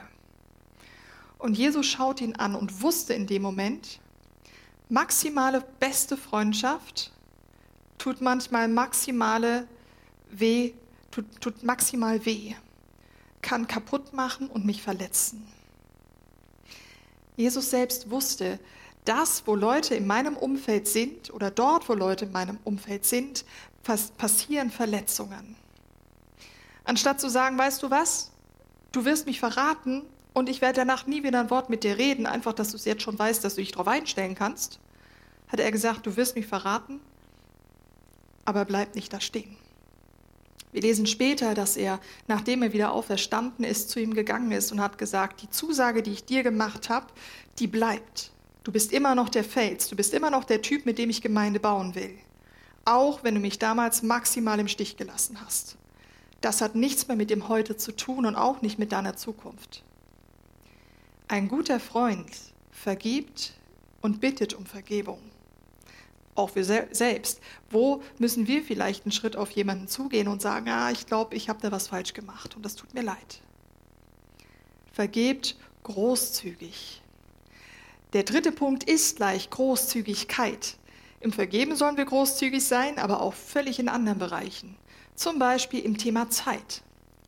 Und 1.38 1.58
Jesus 1.58 1.86
schaut 1.86 2.22
ihn 2.22 2.36
an 2.36 2.54
und 2.54 2.82
wusste 2.82 3.14
in 3.14 3.26
dem 3.26 3.42
Moment, 3.42 4.00
maximale 4.90 5.64
beste 5.80 6.18
Freundschaft 6.18 7.12
tut 8.00 8.22
manchmal 8.22 8.68
maximale 8.68 9.68
weh 10.32 10.74
tut, 11.12 11.26
tut 11.42 11.64
maximal 11.64 12.26
weh, 12.26 12.56
kann 13.42 13.68
kaputt 13.68 14.14
machen 14.14 14.48
und 14.48 14.66
mich 14.66 14.82
verletzen. 14.82 15.48
Jesus 17.36 17.70
selbst 17.70 18.10
wusste, 18.10 18.60
das, 19.06 19.44
wo 19.46 19.56
Leute 19.56 19.96
in 19.96 20.06
meinem 20.06 20.36
Umfeld 20.36 20.88
sind 20.88 21.34
oder 21.34 21.52
dort, 21.52 21.88
wo 21.88 21.94
Leute 21.94 22.26
in 22.26 22.32
meinem 22.32 22.60
Umfeld 22.64 23.06
sind, 23.06 23.46
passieren 24.18 24.72
Verletzungen. 24.72 25.56
Anstatt 26.84 27.22
zu 27.22 27.30
sagen, 27.30 27.58
weißt 27.58 27.82
du 27.82 27.90
was, 27.90 28.32
du 28.92 29.06
wirst 29.06 29.26
mich 29.26 29.40
verraten 29.40 30.04
und 30.34 30.50
ich 30.50 30.62
werde 30.62 30.82
danach 30.82 31.08
nie 31.08 31.24
wieder 31.24 31.40
ein 31.40 31.50
Wort 31.50 31.70
mit 31.70 31.84
dir 31.84 31.98
reden, 31.98 32.26
einfach, 32.26 32.54
dass 32.54 32.72
du 32.72 32.76
es 32.76 32.86
jetzt 32.86 33.04
schon 33.04 33.18
weißt, 33.18 33.44
dass 33.44 33.56
du 33.56 33.62
dich 33.62 33.72
darauf 33.72 33.88
einstellen 33.88 34.36
kannst, 34.36 34.80
hat 35.48 35.60
er 35.60 35.72
gesagt, 35.72 36.06
du 36.06 36.18
wirst 36.18 36.36
mich 36.36 36.46
verraten, 36.46 37.00
aber 38.50 38.66
bleib 38.66 38.96
nicht 38.96 39.14
da 39.14 39.22
stehen. 39.22 39.56
Wir 40.72 40.82
lesen 40.82 41.08
später, 41.08 41.54
dass 41.54 41.78
er, 41.78 42.00
nachdem 42.28 42.62
er 42.62 42.74
wieder 42.74 42.92
auferstanden 42.94 43.64
ist, 43.64 43.90
zu 43.90 44.00
ihm 44.00 44.14
gegangen 44.14 44.52
ist 44.52 44.72
und 44.72 44.82
hat 44.82 44.98
gesagt, 44.98 45.42
die 45.42 45.50
Zusage, 45.50 46.04
die 46.04 46.12
ich 46.12 46.26
dir 46.26 46.44
gemacht 46.44 46.90
habe, 46.90 47.08
die 47.58 47.68
bleibt. 47.68 48.32
Du 48.64 48.72
bist 48.72 48.92
immer 48.92 49.16
noch 49.16 49.30
der 49.30 49.44
Fels, 49.44 49.88
du 49.88 49.96
bist 49.96 50.14
immer 50.14 50.30
noch 50.30 50.44
der 50.44 50.62
Typ, 50.62 50.86
mit 50.86 50.98
dem 50.98 51.10
ich 51.10 51.22
Gemeinde 51.22 51.60
bauen 51.60 51.96
will. 51.96 52.18
Auch 52.86 53.24
wenn 53.24 53.36
du 53.36 53.42
mich 53.42 53.58
damals 53.58 54.04
maximal 54.04 54.60
im 54.60 54.68
Stich 54.68 54.98
gelassen 54.98 55.38
hast. 55.44 55.78
Das 56.42 56.62
hat 56.62 56.76
nichts 56.76 57.08
mehr 57.08 57.18
mit 57.18 57.30
dem 57.30 57.50
Heute 57.50 57.78
zu 57.78 57.92
tun 57.92 58.26
und 58.26 58.36
auch 58.36 58.62
nicht 58.62 58.80
mit 58.80 58.92
deiner 58.92 59.16
Zukunft. 59.16 59.84
Ein 61.28 61.48
guter 61.48 61.80
Freund 61.80 62.30
vergibt 62.72 63.54
und 64.02 64.22
bittet 64.22 64.54
um 64.54 64.66
Vergebung 64.66 65.20
auch 66.36 66.56
wir 66.56 66.64
selbst. 66.64 67.42
Wo 67.70 68.02
müssen 68.18 68.48
wir 68.48 68.64
vielleicht 68.64 69.06
einen 69.06 69.12
Schritt 69.12 69.36
auf 69.36 69.52
jemanden 69.52 69.88
zugehen 69.88 70.28
und 70.28 70.42
sagen, 70.42 70.70
ah, 70.70 70.92
ich 70.92 71.06
glaube, 71.06 71.36
ich 71.36 71.50
habe 71.50 71.60
da 71.62 71.72
was 71.72 71.88
falsch 71.88 72.14
gemacht 72.14 72.56
und 72.56 72.64
das 72.64 72.76
tut 72.76 72.94
mir 72.94 73.04
leid. 73.04 73.42
Vergebt 74.92 75.56
großzügig. 75.84 77.02
Der 78.14 78.24
dritte 78.24 78.52
Punkt 78.52 78.84
ist 78.84 79.18
gleich 79.18 79.50
Großzügigkeit. 79.50 80.78
Im 81.20 81.32
Vergeben 81.32 81.76
sollen 81.76 81.98
wir 81.98 82.06
großzügig 82.06 82.66
sein, 82.66 82.98
aber 82.98 83.22
auch 83.22 83.34
völlig 83.34 83.80
in 83.80 83.90
anderen 83.90 84.20
Bereichen. 84.20 84.76
Zum 85.16 85.38
Beispiel 85.38 85.82
im 85.82 85.98
Thema 85.98 86.30
Zeit. 86.30 86.82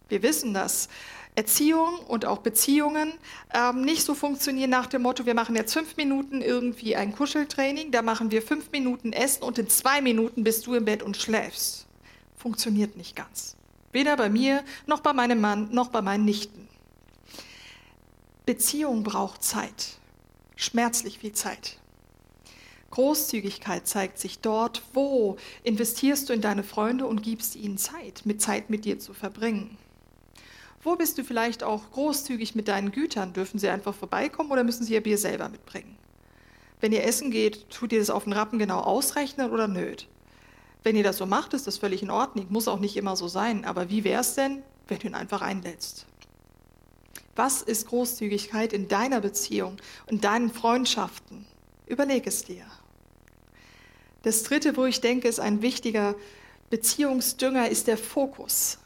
Wir 0.07 0.23
wissen, 0.23 0.53
dass 0.53 0.89
Erziehung 1.35 1.99
und 2.07 2.25
auch 2.25 2.39
Beziehungen 2.39 3.13
ähm, 3.53 3.81
nicht 3.81 4.03
so 4.03 4.13
funktionieren 4.13 4.69
nach 4.69 4.87
dem 4.87 5.03
Motto, 5.03 5.25
wir 5.25 5.33
machen 5.33 5.55
jetzt 5.55 5.73
fünf 5.73 5.95
Minuten 5.95 6.41
irgendwie 6.41 6.95
ein 6.95 7.15
Kuscheltraining, 7.15 7.91
da 7.91 8.01
machen 8.01 8.31
wir 8.31 8.41
fünf 8.41 8.71
Minuten 8.71 9.13
Essen 9.13 9.43
und 9.43 9.57
in 9.57 9.69
zwei 9.69 10.01
Minuten 10.01 10.43
bist 10.43 10.67
du 10.67 10.75
im 10.75 10.85
Bett 10.85 11.03
und 11.03 11.15
schläfst. 11.15 11.87
Funktioniert 12.35 12.97
nicht 12.97 13.15
ganz. 13.15 13.55
Weder 13.93 14.17
bei 14.17 14.29
mir, 14.29 14.63
noch 14.87 14.99
bei 14.99 15.13
meinem 15.13 15.39
Mann, 15.39 15.69
noch 15.71 15.89
bei 15.89 16.01
meinen 16.01 16.25
Nichten. 16.25 16.67
Beziehung 18.45 19.03
braucht 19.03 19.43
Zeit. 19.43 19.99
Schmerzlich 20.55 21.19
viel 21.19 21.33
Zeit. 21.33 21.77
Großzügigkeit 22.89 23.87
zeigt 23.87 24.19
sich 24.19 24.39
dort, 24.39 24.81
wo 24.93 25.37
investierst 25.63 26.27
du 26.27 26.33
in 26.33 26.41
deine 26.41 26.63
Freunde 26.63 27.05
und 27.05 27.23
gibst 27.23 27.55
ihnen 27.55 27.77
Zeit, 27.77 28.23
mit 28.25 28.41
Zeit 28.41 28.69
mit 28.69 28.83
dir 28.83 28.99
zu 28.99 29.13
verbringen. 29.13 29.77
Wo 30.83 30.95
bist 30.95 31.17
du 31.17 31.23
vielleicht 31.23 31.63
auch 31.63 31.91
großzügig 31.91 32.55
mit 32.55 32.67
deinen 32.67 32.91
Gütern? 32.91 33.33
Dürfen 33.33 33.59
sie 33.59 33.69
einfach 33.69 33.93
vorbeikommen 33.93 34.51
oder 34.51 34.63
müssen 34.63 34.83
sie 34.83 34.93
ihr 34.93 35.03
Bier 35.03 35.17
selber 35.17 35.47
mitbringen? 35.49 35.95
Wenn 36.79 36.91
ihr 36.91 37.03
essen 37.03 37.29
geht, 37.29 37.69
tut 37.69 37.93
ihr 37.93 37.99
das 37.99 38.09
auf 38.09 38.23
den 38.23 38.33
Rappen 38.33 38.57
genau 38.57 38.79
ausrechnen 38.79 39.51
oder 39.51 39.67
nöt? 39.67 40.07
Wenn 40.83 40.95
ihr 40.95 41.03
das 41.03 41.17
so 41.17 41.27
macht, 41.27 41.53
ist 41.53 41.67
das 41.67 41.77
völlig 41.77 42.01
in 42.01 42.09
Ordnung, 42.09 42.47
muss 42.49 42.67
auch 42.67 42.79
nicht 42.79 42.97
immer 42.97 43.15
so 43.15 43.27
sein. 43.27 43.65
Aber 43.65 43.91
wie 43.91 44.03
wäre 44.03 44.21
es 44.21 44.33
denn, 44.33 44.63
wenn 44.87 44.97
du 44.97 45.07
ihn 45.07 45.13
einfach 45.13 45.43
einlädst? 45.43 46.07
Was 47.35 47.61
ist 47.61 47.87
Großzügigkeit 47.87 48.73
in 48.73 48.87
deiner 48.87 49.21
Beziehung 49.21 49.77
und 50.09 50.23
deinen 50.23 50.51
Freundschaften? 50.51 51.45
Überleg 51.85 52.25
es 52.25 52.43
dir. 52.43 52.65
Das 54.23 54.41
dritte, 54.41 54.75
wo 54.77 54.85
ich 54.85 55.01
denke, 55.01 55.27
ist 55.27 55.39
ein 55.39 55.61
wichtiger 55.61 56.15
Beziehungsdünger, 56.71 57.69
ist 57.69 57.87
der 57.87 57.97
Fokus. 57.97 58.79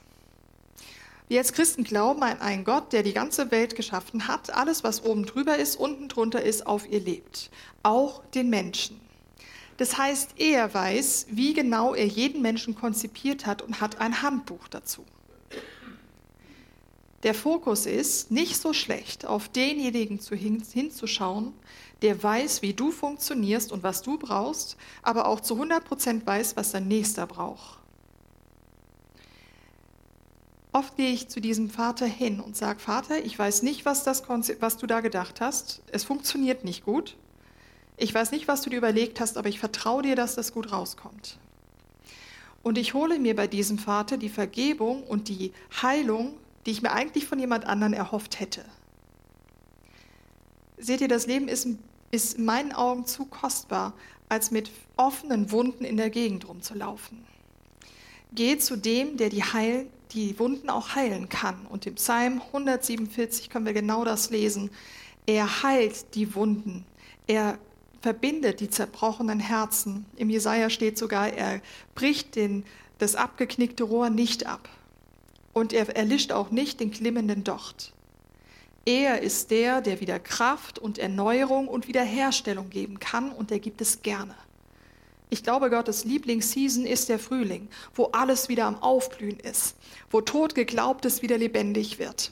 Wir 1.28 1.40
als 1.40 1.54
Christen 1.54 1.84
glauben 1.84 2.22
an 2.22 2.40
einen 2.40 2.64
Gott, 2.64 2.94
der 2.94 3.02
die 3.02 3.14
ganze 3.14 3.50
Welt 3.50 3.76
geschaffen 3.76 4.28
hat, 4.28 4.52
alles, 4.52 4.84
was 4.84 5.04
oben 5.04 5.26
drüber 5.26 5.58
ist, 5.58 5.76
unten 5.76 6.08
drunter 6.08 6.44
ist, 6.44 6.68
auf 6.68 6.88
ihr 6.90 7.00
lebt. 7.00 7.50
Auch 7.82 8.24
den 8.36 8.50
Menschen. 8.52 9.02
Das 9.78 9.98
heißt, 9.98 10.36
er 10.38 10.74
weiß, 10.74 11.28
wie 11.32 11.54
genau 11.54 11.96
er 11.96 12.06
jeden 12.06 12.42
Menschen 12.42 12.76
konzipiert 12.76 13.46
hat 13.46 13.62
und 13.64 13.82
hat 13.82 14.00
ein 14.00 14.22
Handbuch 14.22 14.68
dazu. 14.68 15.04
Der 17.24 17.34
Fokus 17.34 17.88
ist 17.88 18.30
nicht 18.30 18.62
so 18.62 18.72
schlecht, 18.72 19.26
auf 19.26 19.50
denjenigen 19.50 20.20
hin, 20.20 20.64
hinzuschauen, 20.72 21.54
der 22.04 22.22
weiß, 22.22 22.62
wie 22.62 22.74
du 22.74 22.92
funktionierst 22.92 23.72
und 23.72 23.82
was 23.82 24.04
du 24.04 24.20
brauchst, 24.20 24.78
aber 25.02 25.28
auch 25.28 25.40
zu 25.40 25.56
100 25.56 25.84
Prozent 25.84 26.28
weiß, 26.28 26.56
was 26.56 26.72
dein 26.72 26.88
Nächster 26.88 27.26
braucht. 27.26 27.80
Oft 30.76 30.98
gehe 30.98 31.12
ich 31.12 31.30
zu 31.30 31.40
diesem 31.40 31.70
Vater 31.70 32.06
hin 32.06 32.42
und 32.42 32.58
sage, 32.58 32.82
Vater, 32.82 33.24
ich 33.24 33.40
weiß 33.40 33.62
nicht, 33.62 33.86
was, 33.86 34.04
das, 34.04 34.24
was 34.60 34.76
du 34.76 34.88
da 34.88 35.00
gedacht 35.00 35.40
hast. 35.40 35.82
Es 35.90 36.04
funktioniert 36.04 36.66
nicht 36.66 36.84
gut. 36.84 37.16
Ich 37.96 38.14
weiß 38.14 38.32
nicht, 38.32 38.50
was 38.50 38.62
du 38.62 38.70
dir 38.70 38.80
überlegt 38.80 39.22
hast, 39.22 39.38
aber 39.38 39.48
ich 39.48 39.58
vertraue 39.58 40.04
dir, 40.04 40.18
dass 40.18 40.36
das 40.36 40.52
gut 40.52 40.74
rauskommt. 40.74 41.38
Und 42.62 42.78
ich 42.78 42.94
hole 42.94 43.20
mir 43.20 43.38
bei 43.38 43.48
diesem 43.48 43.78
Vater 43.80 44.18
die 44.18 44.28
Vergebung 44.28 45.04
und 45.04 45.30
die 45.30 45.54
Heilung, 45.82 46.34
die 46.66 46.72
ich 46.72 46.82
mir 46.82 46.92
eigentlich 46.92 47.26
von 47.26 47.40
jemand 47.40 47.64
anderen 47.64 47.94
erhofft 47.94 48.42
hätte. 48.42 48.66
Seht 50.78 51.00
ihr, 51.00 51.08
das 51.08 51.26
Leben 51.26 51.48
ist, 51.48 51.70
ist 52.12 52.38
in 52.38 52.44
meinen 52.44 52.74
Augen 52.74 53.06
zu 53.06 53.24
kostbar, 53.24 53.94
als 54.28 54.52
mit 54.52 54.72
offenen 54.98 55.52
Wunden 55.52 55.86
in 55.86 55.96
der 55.96 56.10
Gegend 56.10 56.46
rumzulaufen. 56.50 57.26
Geh 58.34 58.58
zu 58.58 58.76
dem, 58.76 59.16
der 59.16 59.30
die, 59.30 59.44
Heil, 59.44 59.88
die 60.12 60.38
Wunden 60.40 60.70
auch 60.70 60.96
heilen 60.96 61.30
kann. 61.30 61.66
Und 61.68 61.86
im 61.86 61.96
Psalm 61.96 62.42
147 62.42 63.50
können 63.50 63.66
wir 63.66 63.74
genau 63.74 64.06
das 64.06 64.30
lesen. 64.30 64.70
Er 65.26 65.64
heilt 65.64 66.16
die 66.16 66.36
Wunden. 66.36 66.86
Er 67.28 67.58
verbindet 68.02 68.60
die 68.60 68.70
zerbrochenen 68.70 69.40
Herzen. 69.40 70.06
Im 70.16 70.30
Jesaja 70.30 70.70
steht 70.70 70.98
sogar, 70.98 71.34
er 71.34 71.62
bricht 71.96 72.36
den, 72.36 72.64
das 73.00 73.16
abgeknickte 73.16 73.84
Rohr 73.84 74.10
nicht 74.10 74.46
ab. 74.46 74.70
Und 75.54 75.74
er 75.74 75.96
erlischt 75.96 76.32
auch 76.32 76.52
nicht 76.52 76.80
den 76.80 76.92
klimmenden 76.92 77.44
Docht. 77.44 77.94
Er 78.86 79.24
ist 79.24 79.50
der, 79.50 79.82
der 79.82 80.00
wieder 80.00 80.20
Kraft 80.20 80.78
und 80.78 81.00
Erneuerung 81.00 81.68
und 81.68 81.88
Wiederherstellung 81.88 82.70
geben 82.70 83.00
kann 83.00 83.32
und 83.32 83.52
er 83.52 83.60
gibt 83.60 83.82
es 83.82 84.04
gerne. 84.04 84.36
Ich 85.30 85.44
glaube, 85.44 85.70
Gottes 85.70 86.06
Lieblingsseason 86.06 86.86
ist 86.86 87.10
der 87.10 87.20
Frühling, 87.20 87.68
wo 87.96 88.06
alles 88.12 88.48
wieder 88.48 88.66
am 88.66 88.82
Aufblühen 88.82 89.40
ist, 89.40 89.76
wo 90.12 90.22
tot 90.22 90.56
geglaubtes 90.56 91.22
wieder 91.22 91.38
lebendig 91.38 91.98
wird. 91.98 92.32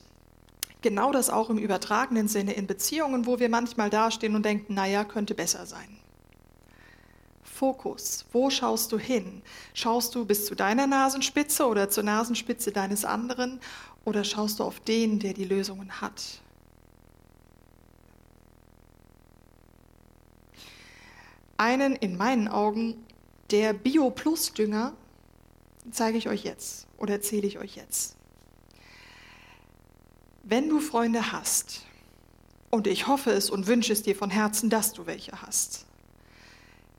Genau 0.82 1.12
das 1.12 1.30
auch 1.30 1.50
im 1.50 1.58
übertragenen 1.58 2.28
Sinne 2.28 2.54
in 2.54 2.68
Beziehungen, 2.68 3.26
wo 3.26 3.40
wir 3.40 3.50
manchmal 3.50 3.90
dastehen 3.90 4.36
und 4.36 4.46
denken, 4.46 4.74
naja, 4.74 5.06
könnte 5.06 5.34
besser 5.34 5.66
sein. 5.66 5.98
Fokus? 7.42 8.26
Wo 8.34 8.50
schaust 8.50 8.92
du 8.92 9.00
hin? 9.00 9.42
Schaust 9.74 10.14
du 10.14 10.26
bis 10.26 10.46
zu 10.46 10.56
deiner 10.56 10.86
Nasenspitze 10.86 11.66
oder 11.66 11.90
zur 11.90 12.04
Nasenspitze 12.04 12.72
deines 12.72 13.06
anderen 13.06 13.62
oder 14.04 14.24
schaust 14.24 14.60
du 14.60 14.64
auf 14.66 14.82
den, 14.82 15.20
der 15.20 15.34
die 15.34 15.46
Lösungen 15.46 16.02
hat? 16.02 16.43
Einen 21.58 21.96
in 21.96 22.18
meinen 22.18 22.48
Augen 22.48 23.06
der 23.52 23.74
Bio-Plus-Dünger 23.74 24.94
zeige 25.92 26.18
ich 26.18 26.28
euch 26.30 26.44
jetzt 26.44 26.88
oder 26.98 27.14
erzähle 27.14 27.48
ich 27.48 27.60
euch 27.60 27.76
jetzt. 27.76 28.16
Wenn 30.44 30.70
du 30.70 30.80
Freunde 30.80 31.32
hast, 31.32 31.84
und 32.74 32.88
ich 32.88 33.06
hoffe 33.06 33.30
es 33.30 33.52
und 33.52 33.68
wünsche 33.68 33.94
es 33.94 34.02
dir 34.02 34.16
von 34.16 34.32
Herzen, 34.32 34.72
dass 34.72 34.94
du 34.94 35.06
welche 35.06 35.44
hast, 35.44 35.86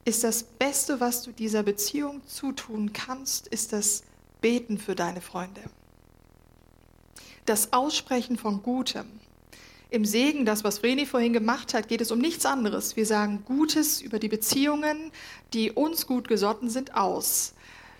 ist 0.04 0.23
das 0.23 0.44
Beste, 0.44 1.00
was 1.00 1.25
du 1.25 1.32
dieser 1.32 1.64
Beziehung 1.64 2.25
zutun 2.28 2.92
kannst, 2.92 3.49
ist 3.49 3.73
das 3.73 4.04
Beten 4.40 4.78
für 4.78 4.94
deine 4.94 5.20
Freunde. 5.20 5.62
Das 7.44 7.73
Aussprechen 7.73 8.38
von 8.38 8.62
Gutem. 8.62 9.20
Im 9.94 10.04
Segen, 10.04 10.44
das, 10.44 10.64
was 10.64 10.80
Vreni 10.80 11.06
vorhin 11.06 11.32
gemacht 11.32 11.72
hat, 11.72 11.86
geht 11.86 12.00
es 12.00 12.10
um 12.10 12.18
nichts 12.18 12.44
anderes. 12.46 12.96
Wir 12.96 13.06
sagen 13.06 13.44
Gutes 13.44 14.00
über 14.00 14.18
die 14.18 14.26
Beziehungen, 14.26 15.12
die 15.52 15.70
uns 15.70 16.08
gut 16.08 16.26
gesotten 16.26 16.68
sind, 16.68 16.96
aus. 16.96 17.54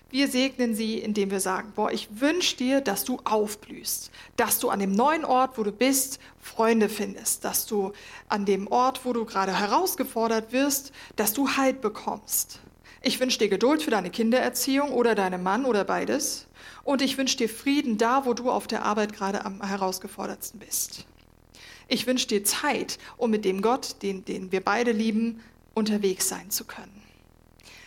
Wir 0.09 0.27
segnen 0.27 0.75
sie, 0.75 0.99
indem 0.99 1.31
wir 1.31 1.39
sagen, 1.39 1.71
boah, 1.73 1.89
ich 1.93 2.19
wünsche 2.19 2.57
dir, 2.57 2.81
dass 2.81 3.05
du 3.05 3.21
aufblühst, 3.23 4.11
dass 4.35 4.59
du 4.59 4.67
an 4.71 4.81
dem 4.81 4.91
neuen 4.91 5.23
Ort, 5.23 5.57
wo 5.57 5.63
du 5.63 5.71
bist, 5.71 6.19
Freunde 6.41 6.89
findest, 6.89 7.45
dass 7.45 7.65
du 7.65 7.93
an 8.27 8.43
dem 8.43 8.67
Ort, 8.67 9.05
wo 9.05 9.13
du 9.13 9.23
gerade 9.23 9.57
herausgefordert 9.57 10.51
wirst, 10.51 10.91
dass 11.15 11.31
du 11.31 11.55
Halt 11.55 11.79
bekommst. 11.79 12.59
Ich 13.03 13.21
wünsche 13.21 13.39
dir 13.39 13.47
Geduld 13.47 13.81
für 13.81 13.91
deine 13.91 14.09
Kindererziehung 14.09 14.91
oder 14.91 15.15
deinen 15.15 15.43
Mann 15.43 15.63
oder 15.63 15.85
beides. 15.85 16.47
Und 16.83 17.01
ich 17.01 17.17
wünsche 17.17 17.37
dir 17.37 17.47
Frieden 17.47 17.97
da, 17.97 18.25
wo 18.25 18.33
du 18.33 18.51
auf 18.51 18.67
der 18.67 18.83
Arbeit 18.83 19.13
gerade 19.13 19.45
am 19.45 19.65
herausgefordertsten 19.65 20.59
bist. 20.59 21.05
Ich 21.87 22.07
wünsche 22.07 22.27
dir 22.27 22.43
Zeit, 22.43 22.97
um 23.17 23.29
mit 23.31 23.45
dem 23.45 23.61
Gott, 23.61 24.01
den, 24.01 24.25
den 24.25 24.51
wir 24.51 24.61
beide 24.61 24.91
lieben, 24.91 25.41
unterwegs 25.73 26.29
sein 26.29 26.49
zu 26.49 26.65
können 26.65 27.05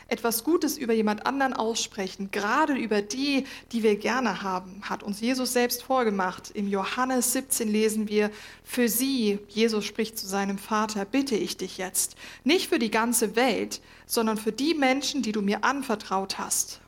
etwas 0.09 0.43
Gutes 0.43 0.79
über 0.79 0.95
jemand 0.95 1.27
anderen 1.27 1.53
aussprechen, 1.53 2.31
gerade 2.31 2.75
über 2.75 3.03
die, 3.03 3.45
die 3.73 3.83
wir 3.83 3.97
gerne 3.97 4.43
haben, 4.43 4.81
hat 4.83 5.03
uns 5.03 5.21
Jesus 5.21 5.53
selbst 5.53 5.83
vorgemacht. 5.83 6.51
Im 6.51 6.67
Johannes 6.67 7.35
17 7.35 7.69
lesen 7.69 8.09
wir, 8.09 8.31
für 8.65 8.89
sie, 8.89 9.39
Jesus 9.49 9.85
spricht 9.85 10.19
zu 10.19 10.27
seinem 10.27 10.57
Vater, 10.57 11.05
bitte 11.05 11.37
ich 11.37 11.59
dich 11.59 11.77
jetzt, 11.77 12.17
nicht 12.43 12.71
für 12.71 12.79
die 12.79 12.91
ganze 12.91 13.37
Welt, 13.37 13.83
sondern 14.07 14.39
für 14.39 14.53
die 14.53 14.73
Menschen, 14.73 15.21
die 15.21 15.33
du 15.33 15.43
mir 15.43 15.63
anvertraut 15.63 16.39
hast, 16.39 16.81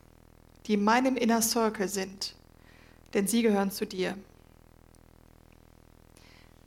die 0.66 0.74
in 0.74 0.84
meinem 0.84 1.16
Inner 1.16 1.42
Circle 1.42 1.88
sind, 1.88 2.34
denn 3.12 3.26
sie 3.26 3.42
gehören 3.42 3.70
zu 3.70 3.86
dir. 3.86 4.16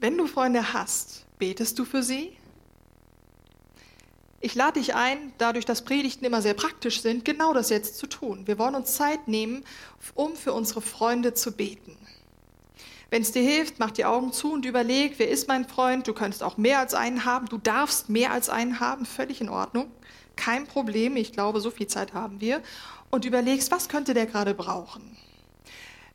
Wenn 0.04 0.18
du 0.18 0.28
Freunde 0.28 0.74
hast, 0.74 1.24
betest 1.40 1.80
du 1.80 1.86
für 1.86 2.04
sie? 2.04 2.36
Ich 4.42 4.54
lade 4.54 4.78
dich 4.78 4.96
ein, 4.96 5.32
dadurch, 5.38 5.64
dass 5.64 5.86
Predigten 5.86 6.26
immer 6.26 6.42
sehr 6.42 6.56
praktisch 6.56 7.02
sind, 7.02 7.24
genau 7.24 7.54
das 7.54 7.70
jetzt 7.70 8.00
zu 8.00 8.08
tun. 8.08 8.46
Wir 8.46 8.60
wollen 8.60 8.76
uns 8.76 8.96
Zeit 8.98 9.30
nehmen, 9.30 9.64
um 10.14 10.36
für 10.36 10.52
unsere 10.52 10.82
Freunde 10.82 11.36
zu 11.36 11.54
beten. 11.54 11.96
Wenn 13.12 13.22
es 13.22 13.32
dir 13.32 13.44
hilft, 13.44 13.80
mach 13.80 13.92
die 13.92 14.04
Augen 14.04 14.34
zu 14.34 14.52
und 14.52 14.66
überleg, 14.66 15.14
wer 15.20 15.30
ist 15.30 15.48
mein 15.48 15.66
Freund? 15.66 16.06
Du 16.06 16.14
könntest 16.14 16.44
auch 16.44 16.58
mehr 16.58 16.80
als 16.80 16.94
einen 16.94 17.24
haben. 17.24 17.46
Du 17.46 17.58
darfst 17.58 18.10
mehr 18.10 18.34
als 18.34 18.50
einen 18.50 18.82
haben, 18.82 19.06
völlig 19.06 19.40
in 19.40 19.48
Ordnung. 19.48 19.90
Kein 20.36 20.68
Problem, 20.68 21.16
ich 21.16 21.32
glaube, 21.32 21.62
so 21.62 21.72
viel 21.72 21.88
Zeit 21.88 22.14
haben 22.14 22.42
wir. 22.42 22.62
Und 23.10 23.24
überlegst, 23.24 23.72
was 23.72 23.88
könnte 23.88 24.14
der 24.14 24.26
gerade 24.26 24.54
brauchen? 24.54 25.16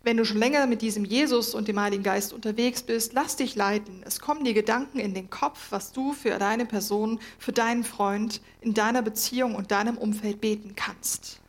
Wenn 0.08 0.16
du 0.16 0.24
schon 0.24 0.38
länger 0.38 0.66
mit 0.66 0.80
diesem 0.80 1.04
Jesus 1.04 1.54
und 1.54 1.68
dem 1.68 1.78
Heiligen 1.78 2.02
Geist 2.02 2.32
unterwegs 2.32 2.82
bist, 2.82 3.12
lass 3.12 3.36
dich 3.36 3.56
leiten. 3.56 4.02
Es 4.06 4.20
kommen 4.20 4.42
dir 4.42 4.54
Gedanken 4.54 5.00
in 5.00 5.12
den 5.12 5.28
Kopf, 5.28 5.66
was 5.68 5.92
du 5.92 6.14
für 6.14 6.38
deine 6.38 6.64
Person, 6.64 7.20
für 7.38 7.52
deinen 7.52 7.84
Freund 7.84 8.40
in 8.62 8.72
deiner 8.72 9.02
Beziehung 9.02 9.54
und 9.54 9.70
deinem 9.70 9.98
Umfeld 9.98 10.40
beten 10.40 10.74
kannst. 10.74 11.40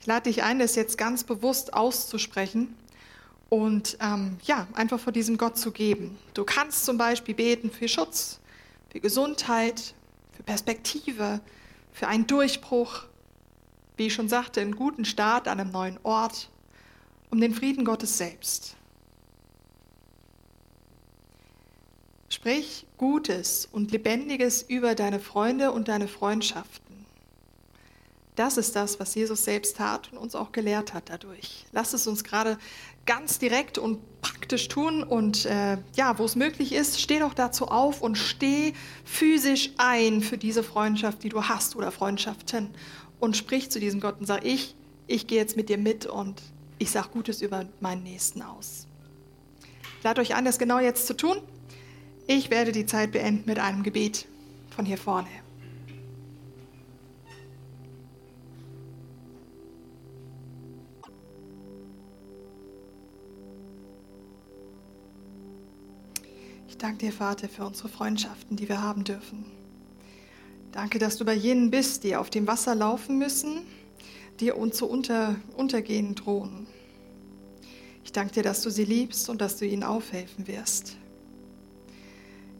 Ich 0.00 0.06
lade 0.06 0.28
dich 0.28 0.42
ein, 0.42 0.58
das 0.58 0.74
jetzt 0.74 0.98
ganz 0.98 1.24
bewusst 1.24 1.72
auszusprechen 1.72 2.76
und 3.48 3.96
ähm, 4.02 4.36
ja, 4.42 4.66
einfach 4.74 5.00
vor 5.00 5.14
diesem 5.14 5.38
Gott 5.38 5.56
zu 5.56 5.72
geben. 5.72 6.18
Du 6.34 6.44
kannst 6.44 6.84
zum 6.84 6.98
Beispiel 6.98 7.34
beten 7.34 7.70
für 7.70 7.88
Schutz, 7.88 8.38
für 8.90 9.00
Gesundheit, 9.00 9.94
für 10.32 10.42
Perspektive, 10.42 11.40
für 11.90 12.06
einen 12.06 12.26
Durchbruch, 12.26 13.04
wie 13.96 14.08
ich 14.08 14.12
schon 14.12 14.28
sagte, 14.28 14.60
einen 14.60 14.76
guten 14.76 15.06
Start 15.06 15.48
an 15.48 15.58
einem 15.58 15.70
neuen 15.70 15.98
Ort 16.02 16.50
um 17.30 17.40
den 17.40 17.54
Frieden 17.54 17.84
Gottes 17.84 18.18
selbst. 18.18 18.76
Sprich 22.28 22.86
Gutes 22.96 23.68
und 23.70 23.90
Lebendiges 23.90 24.62
über 24.62 24.94
deine 24.94 25.20
Freunde 25.20 25.72
und 25.72 25.88
deine 25.88 26.08
Freundschaften. 26.08 26.90
Das 28.36 28.56
ist 28.56 28.76
das, 28.76 28.98
was 29.00 29.14
Jesus 29.14 29.44
selbst 29.44 29.76
tat 29.76 30.10
und 30.12 30.18
uns 30.18 30.34
auch 30.34 30.52
gelehrt 30.52 30.94
hat 30.94 31.10
dadurch. 31.10 31.66
Lass 31.72 31.92
es 31.92 32.06
uns 32.06 32.24
gerade 32.24 32.56
ganz 33.04 33.38
direkt 33.38 33.76
und 33.76 33.98
praktisch 34.22 34.68
tun 34.68 35.02
und 35.02 35.44
äh, 35.44 35.76
ja, 35.96 36.18
wo 36.18 36.24
es 36.24 36.36
möglich 36.36 36.72
ist, 36.72 37.00
steh 37.00 37.18
doch 37.18 37.34
dazu 37.34 37.66
auf 37.66 38.00
und 38.00 38.16
steh 38.16 38.72
physisch 39.04 39.72
ein 39.76 40.22
für 40.22 40.38
diese 40.38 40.62
Freundschaft, 40.62 41.22
die 41.22 41.28
du 41.28 41.44
hast 41.44 41.76
oder 41.76 41.90
Freundschaften 41.90 42.70
und 43.18 43.36
sprich 43.36 43.70
zu 43.70 43.80
diesem 43.80 44.00
Gott 44.00 44.20
und 44.20 44.26
sag 44.26 44.44
ich, 44.44 44.74
ich 45.06 45.26
gehe 45.26 45.38
jetzt 45.38 45.56
mit 45.56 45.68
dir 45.68 45.78
mit 45.78 46.06
und 46.06 46.40
ich 46.80 46.90
sage 46.90 47.10
Gutes 47.10 47.42
über 47.42 47.66
meinen 47.80 48.02
Nächsten 48.02 48.42
aus. 48.42 48.86
Ich 49.98 50.02
lade 50.02 50.22
euch 50.22 50.34
an, 50.34 50.46
das 50.46 50.58
genau 50.58 50.80
jetzt 50.80 51.06
zu 51.06 51.14
tun. 51.14 51.36
Ich 52.26 52.50
werde 52.50 52.72
die 52.72 52.86
Zeit 52.86 53.12
beenden 53.12 53.44
mit 53.46 53.58
einem 53.58 53.82
Gebet 53.82 54.26
von 54.74 54.86
hier 54.86 54.96
vorne. 54.96 55.28
Ich 66.66 66.78
danke 66.78 66.96
dir, 66.96 67.12
Vater, 67.12 67.46
für 67.46 67.66
unsere 67.66 67.90
Freundschaften, 67.90 68.56
die 68.56 68.70
wir 68.70 68.80
haben 68.80 69.04
dürfen. 69.04 69.44
Danke, 70.72 70.98
dass 70.98 71.18
du 71.18 71.26
bei 71.26 71.34
jenen 71.34 71.70
bist, 71.70 72.04
die 72.04 72.16
auf 72.16 72.30
dem 72.30 72.46
Wasser 72.46 72.74
laufen 72.74 73.18
müssen 73.18 73.66
dir 74.40 74.56
und 74.56 74.74
zu 74.74 74.88
unter, 74.88 75.36
untergehen 75.56 76.14
drohen. 76.14 76.66
Ich 78.04 78.12
danke 78.12 78.34
dir, 78.34 78.42
dass 78.42 78.62
du 78.62 78.70
sie 78.70 78.84
liebst 78.84 79.28
und 79.28 79.40
dass 79.40 79.56
du 79.56 79.66
ihnen 79.66 79.84
aufhelfen 79.84 80.48
wirst. 80.48 80.96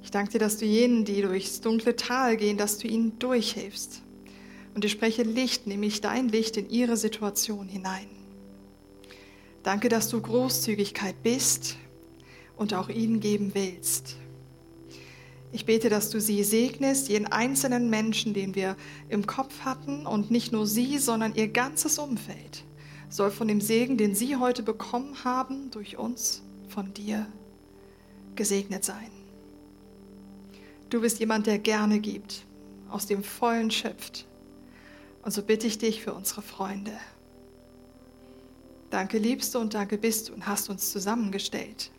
Ich 0.02 0.10
danke 0.10 0.32
dir, 0.32 0.38
dass 0.38 0.58
du 0.58 0.64
jenen, 0.64 1.04
die 1.04 1.22
durchs 1.22 1.60
dunkle 1.60 1.96
Tal 1.96 2.36
gehen, 2.36 2.56
dass 2.56 2.78
du 2.78 2.88
ihnen 2.88 3.18
durchhilfst. 3.18 4.02
Und 4.74 4.84
ich 4.84 4.92
spreche 4.92 5.22
Licht, 5.22 5.66
nämlich 5.66 6.00
dein 6.00 6.28
Licht, 6.28 6.56
in 6.56 6.70
ihre 6.70 6.96
Situation 6.96 7.68
hinein. 7.68 8.06
Danke, 9.62 9.88
dass 9.88 10.08
du 10.08 10.20
Großzügigkeit 10.20 11.22
bist 11.22 11.76
und 12.56 12.72
auch 12.72 12.88
ihnen 12.88 13.20
geben 13.20 13.50
willst. 13.54 14.16
Ich 15.52 15.66
bete, 15.66 15.88
dass 15.88 16.10
du 16.10 16.20
sie 16.20 16.44
segnest, 16.44 17.08
jeden 17.08 17.26
einzelnen 17.26 17.90
Menschen, 17.90 18.34
den 18.34 18.54
wir 18.54 18.76
im 19.08 19.26
Kopf 19.26 19.60
hatten, 19.60 20.06
und 20.06 20.30
nicht 20.30 20.52
nur 20.52 20.66
sie, 20.66 20.98
sondern 20.98 21.34
ihr 21.34 21.48
ganzes 21.48 21.98
Umfeld 21.98 22.64
soll 23.08 23.32
von 23.32 23.48
dem 23.48 23.60
Segen, 23.60 23.96
den 23.96 24.14
sie 24.14 24.36
heute 24.36 24.62
bekommen 24.62 25.24
haben, 25.24 25.70
durch 25.72 25.98
uns, 25.98 26.42
von 26.68 26.94
dir 26.94 27.26
gesegnet 28.36 28.84
sein. 28.84 29.10
Du 30.88 31.00
bist 31.00 31.18
jemand, 31.18 31.46
der 31.46 31.58
gerne 31.58 31.98
gibt, 31.98 32.44
aus 32.88 33.06
dem 33.06 33.24
Vollen 33.24 33.70
schöpft. 33.70 34.26
Und 35.22 35.32
so 35.32 35.42
bitte 35.42 35.66
ich 35.66 35.78
dich 35.78 36.02
für 36.02 36.14
unsere 36.14 36.42
Freunde. 36.42 36.92
Danke 38.90 39.18
liebst 39.18 39.54
du 39.54 39.58
und 39.58 39.74
danke 39.74 39.98
bist 39.98 40.28
du 40.28 40.34
und 40.34 40.46
hast 40.46 40.70
uns 40.70 40.90
zusammengestellt. 40.90 41.90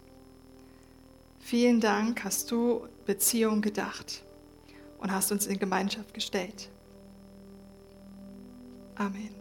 Vielen 1.42 1.82
Dank, 1.82 2.24
hast 2.24 2.50
du 2.52 2.88
Beziehung 3.06 3.62
gedacht 3.62 4.24
und 5.00 5.12
hast 5.12 5.32
uns 5.32 5.48
in 5.48 5.60
Gemeinschaft 5.60 6.14
gestellt. 6.14 6.70
Amen. 8.96 9.36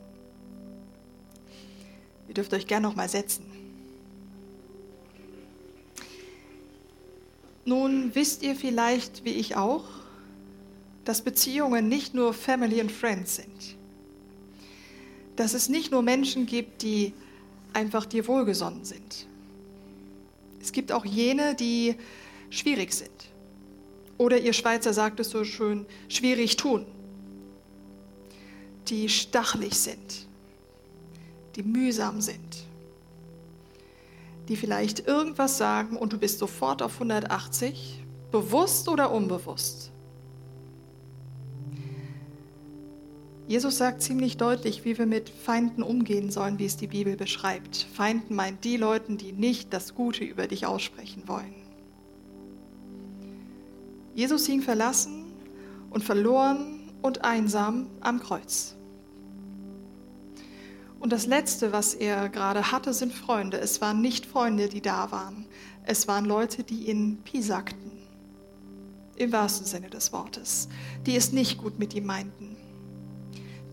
Ihr 2.26 2.34
dürft 2.34 2.52
euch 2.54 2.66
gerne 2.66 2.88
noch 2.88 2.96
mal 2.96 3.08
setzen. 3.08 3.44
Nun 7.64 8.14
wisst 8.14 8.42
ihr 8.42 8.56
vielleicht, 8.56 9.24
wie 9.24 9.34
ich 9.34 9.56
auch, 9.56 9.84
dass 11.04 11.22
Beziehungen 11.22 11.88
nicht 11.88 12.14
nur 12.14 12.32
Family 12.32 12.80
and 12.80 12.90
Friends 12.90 13.36
sind. 13.36 13.76
Dass 15.36 15.54
es 15.54 15.68
nicht 15.68 15.92
nur 15.92 16.02
Menschen 16.02 16.46
gibt, 16.46 16.82
die 16.82 17.12
einfach 17.72 18.06
dir 18.06 18.26
wohlgesonnen 18.26 18.84
sind. 18.84 19.26
Es 20.60 20.72
gibt 20.72 20.92
auch 20.92 21.04
jene, 21.04 21.54
die 21.54 21.96
schwierig 22.50 22.92
sind. 22.92 23.10
Oder 24.18 24.38
ihr 24.38 24.52
Schweizer 24.52 24.92
sagt 24.92 25.20
es 25.20 25.30
so 25.30 25.44
schön, 25.44 25.86
schwierig 26.08 26.56
tun. 26.56 26.84
die 28.90 29.08
stachelig 29.08 29.74
sind, 29.74 30.26
die 31.54 31.62
mühsam 31.62 32.20
sind, 32.20 32.66
die 34.48 34.56
vielleicht 34.56 35.06
irgendwas 35.06 35.58
sagen 35.58 35.96
und 35.96 36.12
du 36.12 36.18
bist 36.18 36.38
sofort 36.38 36.82
auf 36.82 36.94
180, 36.94 38.02
bewusst 38.32 38.88
oder 38.88 39.12
unbewusst. 39.12 39.89
Jesus 43.50 43.78
sagt 43.78 44.00
ziemlich 44.00 44.36
deutlich, 44.36 44.84
wie 44.84 44.96
wir 44.96 45.06
mit 45.06 45.28
Feinden 45.28 45.82
umgehen 45.82 46.30
sollen, 46.30 46.60
wie 46.60 46.66
es 46.66 46.76
die 46.76 46.86
Bibel 46.86 47.16
beschreibt. 47.16 47.84
Feinden 47.92 48.36
meint 48.36 48.62
die 48.62 48.76
Leute, 48.76 49.16
die 49.16 49.32
nicht 49.32 49.72
das 49.72 49.96
Gute 49.96 50.22
über 50.22 50.46
dich 50.46 50.66
aussprechen 50.66 51.24
wollen. 51.26 51.56
Jesus 54.14 54.46
hing 54.46 54.62
verlassen 54.62 55.24
und 55.90 56.04
verloren 56.04 56.92
und 57.02 57.24
einsam 57.24 57.88
am 57.98 58.20
Kreuz. 58.20 58.76
Und 61.00 61.12
das 61.12 61.26
Letzte, 61.26 61.72
was 61.72 61.94
er 61.94 62.28
gerade 62.28 62.70
hatte, 62.70 62.94
sind 62.94 63.12
Freunde. 63.12 63.58
Es 63.58 63.80
waren 63.80 64.00
nicht 64.00 64.26
Freunde, 64.26 64.68
die 64.68 64.80
da 64.80 65.10
waren. 65.10 65.44
Es 65.82 66.06
waren 66.06 66.24
Leute, 66.24 66.62
die 66.62 66.88
ihn 66.88 67.18
piesakten. 67.24 67.90
Im 69.16 69.32
wahrsten 69.32 69.66
Sinne 69.66 69.90
des 69.90 70.12
Wortes. 70.12 70.68
Die 71.04 71.16
es 71.16 71.32
nicht 71.32 71.58
gut 71.58 71.80
mit 71.80 71.94
ihm 71.94 72.06
meinten 72.06 72.49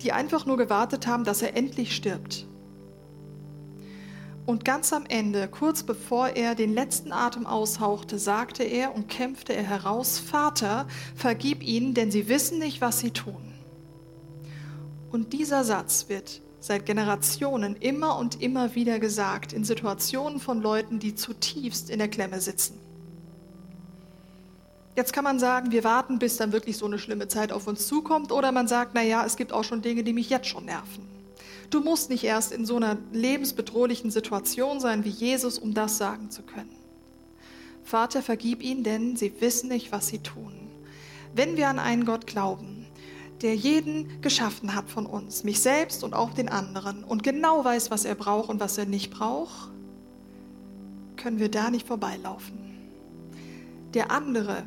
die 0.01 0.12
einfach 0.12 0.45
nur 0.45 0.57
gewartet 0.57 1.07
haben, 1.07 1.23
dass 1.23 1.41
er 1.41 1.55
endlich 1.55 1.95
stirbt. 1.95 2.45
Und 4.45 4.63
ganz 4.63 4.93
am 4.93 5.05
Ende, 5.05 5.49
kurz 5.49 5.83
bevor 5.83 6.29
er 6.29 6.55
den 6.55 6.73
letzten 6.73 7.12
Atem 7.12 7.45
aushauchte, 7.45 8.17
sagte 8.17 8.63
er 8.63 8.95
und 8.95 9.10
kämpfte 9.10 9.53
er 9.53 9.63
heraus, 9.63 10.19
Vater, 10.19 10.88
vergib 11.15 11.62
ihnen, 11.62 11.93
denn 11.93 12.12
sie 12.12 12.29
wissen 12.29 12.57
nicht, 12.57 12.79
was 12.79 12.99
sie 12.99 13.12
tun. 13.12 13.53
Und 15.12 15.33
dieser 15.33 15.65
Satz 15.65 16.07
wird 16.07 16.41
seit 16.62 16.86
Generationen 16.86 17.75
immer 17.75 18.17
und 18.17 18.41
immer 18.41 18.73
wieder 18.73 18.99
gesagt 18.99 19.51
in 19.51 19.65
Situationen 19.65 20.39
von 20.39 20.62
Leuten, 20.62 20.99
die 20.99 21.13
zutiefst 21.13 21.89
in 21.89 21.99
der 21.99 22.07
Klemme 22.07 22.39
sitzen. 22.39 22.79
Jetzt 24.97 25.13
kann 25.13 25.23
man 25.23 25.38
sagen, 25.38 25.71
wir 25.71 25.83
warten, 25.83 26.17
bis 26.17 26.38
dann 26.38 26.51
wirklich 26.51 26.75
so 26.75 26.88
eine 26.88 26.97
schlimme 26.97 27.27
Zeit 27.27 27.51
auf 27.51 27.67
uns 27.67 27.86
zukommt, 27.86 28.31
oder 28.31 28.51
man 28.51 28.67
sagt, 28.67 28.93
na 28.95 29.03
ja, 29.03 29.23
es 29.23 29.36
gibt 29.36 29.53
auch 29.53 29.63
schon 29.63 29.83
Dinge, 29.83 30.03
die 30.03 30.12
mich 30.12 30.31
jetzt 30.31 30.47
schon 30.47 30.65
nerven. 30.65 31.07
Du 31.69 31.81
musst 31.81 32.10
nicht 32.10 32.23
erst 32.23 32.51
in 32.51 32.65
so 32.65 32.77
einer 32.77 32.97
lebensbedrohlichen 33.12 34.10
Situation 34.10 34.79
sein 34.79 35.05
wie 35.05 35.10
Jesus, 35.10 35.60
um 35.60 35.75
das 35.75 35.99
sagen 35.99 36.31
zu 36.31 36.41
können. 36.41 36.75
Vater, 37.83 38.23
vergib 38.23 38.63
ihnen, 38.63 38.83
denn 38.83 39.15
sie 39.15 39.31
wissen 39.39 39.69
nicht, 39.69 39.91
was 39.91 40.07
sie 40.07 40.17
tun. 40.17 40.51
Wenn 41.36 41.57
wir 41.57 41.69
an 41.69 41.77
einen 41.77 42.03
Gott 42.03 42.25
glauben, 42.25 42.88
der 43.43 43.55
jeden 43.55 44.19
geschaffen 44.21 44.73
hat 44.73 44.89
von 44.89 45.05
uns, 45.05 45.43
mich 45.43 45.60
selbst 45.60 46.03
und 46.03 46.15
auch 46.15 46.33
den 46.33 46.49
anderen, 46.49 47.03
und 47.03 47.21
genau 47.21 47.63
weiß, 47.63 47.91
was 47.91 48.03
er 48.03 48.15
braucht 48.15 48.49
und 48.49 48.60
was 48.60 48.79
er 48.79 48.88
nicht 48.88 49.12
braucht, 49.12 49.69
können 51.17 51.38
wir 51.38 51.51
da 51.51 51.69
nicht 51.69 51.86
vorbeilaufen. 51.86 52.57
Der 53.93 54.10
andere, 54.10 54.63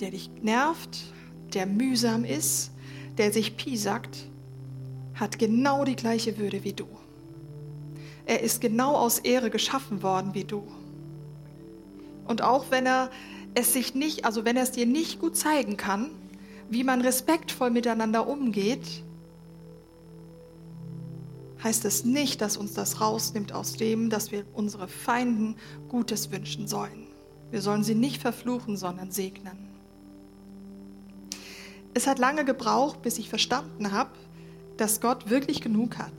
der 0.00 0.10
dich 0.10 0.30
nervt, 0.42 1.12
der 1.54 1.66
mühsam 1.66 2.24
ist, 2.24 2.70
der 3.18 3.32
sich 3.32 3.56
piesackt, 3.56 4.26
hat 5.14 5.38
genau 5.38 5.84
die 5.84 5.96
gleiche 5.96 6.38
Würde 6.38 6.64
wie 6.64 6.72
du. 6.72 6.86
Er 8.24 8.40
ist 8.40 8.60
genau 8.60 8.94
aus 8.94 9.18
Ehre 9.18 9.50
geschaffen 9.50 10.02
worden 10.02 10.34
wie 10.34 10.44
du. 10.44 10.62
Und 12.26 12.42
auch 12.42 12.70
wenn 12.70 12.86
er 12.86 13.10
es 13.54 13.72
sich 13.72 13.94
nicht, 13.94 14.24
also 14.24 14.44
wenn 14.44 14.56
er 14.56 14.62
es 14.62 14.70
dir 14.70 14.86
nicht 14.86 15.20
gut 15.20 15.36
zeigen 15.36 15.76
kann, 15.76 16.10
wie 16.70 16.84
man 16.84 17.00
respektvoll 17.00 17.70
miteinander 17.70 18.26
umgeht, 18.26 19.02
heißt 21.62 21.84
es 21.84 22.04
nicht, 22.04 22.40
dass 22.40 22.56
uns 22.56 22.74
das 22.74 23.00
rausnimmt 23.00 23.52
aus 23.52 23.74
dem, 23.74 24.10
dass 24.10 24.32
wir 24.32 24.44
unsere 24.54 24.88
Feinden 24.88 25.56
Gutes 25.88 26.30
wünschen 26.30 26.66
sollen. 26.66 27.06
Wir 27.50 27.60
sollen 27.60 27.84
sie 27.84 27.94
nicht 27.94 28.20
verfluchen, 28.20 28.76
sondern 28.76 29.10
segnen. 29.10 29.71
Es 31.94 32.06
hat 32.06 32.18
lange 32.18 32.44
gebraucht, 32.44 33.02
bis 33.02 33.18
ich 33.18 33.28
verstanden 33.28 33.92
habe, 33.92 34.10
dass 34.76 35.00
Gott 35.00 35.28
wirklich 35.28 35.60
genug 35.60 35.98
hat. 35.98 36.12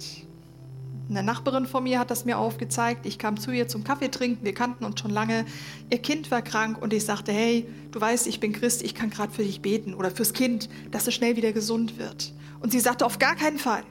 Eine 1.09 1.23
Nachbarin 1.23 1.65
von 1.65 1.83
mir 1.83 1.99
hat 1.99 2.11
das 2.11 2.25
mir 2.25 2.37
aufgezeigt. 2.37 3.05
Ich 3.05 3.17
kam 3.17 3.39
zu 3.39 3.51
ihr 3.51 3.67
zum 3.67 3.83
Kaffee 3.83 4.09
trinken. 4.09 4.45
Wir 4.45 4.53
kannten 4.53 4.85
uns 4.85 4.99
schon 4.99 5.11
lange. 5.11 5.45
Ihr 5.89 5.97
Kind 5.97 6.31
war 6.31 6.41
krank 6.41 6.81
und 6.81 6.93
ich 6.93 7.05
sagte, 7.05 7.31
hey, 7.31 7.67
du 7.91 7.99
weißt, 7.99 8.27
ich 8.27 8.39
bin 8.39 8.53
Christ, 8.53 8.83
ich 8.83 8.95
kann 8.95 9.09
gerade 9.09 9.33
für 9.33 9.43
dich 9.43 9.61
beten 9.61 9.93
oder 9.93 10.11
fürs 10.11 10.33
Kind, 10.33 10.69
dass 10.91 11.07
es 11.07 11.13
schnell 11.13 11.35
wieder 11.35 11.51
gesund 11.51 11.97
wird. 11.97 12.33
Und 12.61 12.71
sie 12.71 12.79
sagte, 12.79 13.05
auf 13.05 13.19
gar 13.19 13.35
keinen 13.35 13.59
Fall. 13.59 13.83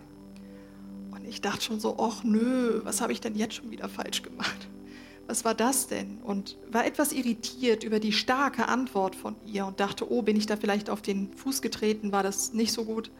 Und 1.10 1.26
ich 1.26 1.42
dachte 1.42 1.62
schon 1.62 1.80
so, 1.80 1.98
ach 1.98 2.24
nö, 2.24 2.80
was 2.84 3.00
habe 3.00 3.12
ich 3.12 3.20
denn 3.20 3.34
jetzt 3.34 3.54
schon 3.54 3.70
wieder 3.70 3.88
falsch 3.88 4.22
gemacht? 4.22 4.68
Was 5.26 5.44
war 5.44 5.54
das 5.54 5.86
denn? 5.86 6.18
Und 6.22 6.56
war 6.70 6.84
etwas 6.84 7.12
irritiert 7.12 7.84
über 7.84 8.00
die 8.00 8.12
starke 8.12 8.68
Antwort 8.68 9.16
von 9.16 9.36
ihr 9.46 9.66
und 9.66 9.80
dachte, 9.80 10.10
oh, 10.10 10.22
bin 10.22 10.36
ich 10.36 10.46
da 10.46 10.56
vielleicht 10.56 10.90
auf 10.90 11.02
den 11.02 11.32
Fuß 11.32 11.62
getreten, 11.62 12.12
war 12.12 12.22
das 12.22 12.52
nicht 12.52 12.72
so 12.72 12.84
gut? 12.84 13.10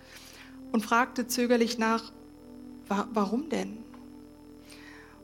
Und 0.73 0.85
fragte 0.85 1.27
zögerlich 1.27 1.79
nach, 1.79 2.12
warum 2.88 3.49
denn? 3.49 3.79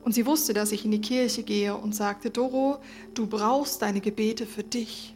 Und 0.03 0.13
sie 0.13 0.25
wusste, 0.25 0.53
dass 0.53 0.71
ich 0.71 0.85
in 0.85 0.91
die 0.91 1.01
Kirche 1.01 1.43
gehe 1.43 1.75
und 1.75 1.93
sagte, 1.93 2.29
Doro, 2.29 2.79
du 3.13 3.27
brauchst 3.27 3.81
deine 3.81 3.99
Gebete 3.99 4.45
für 4.45 4.63
dich. 4.63 5.13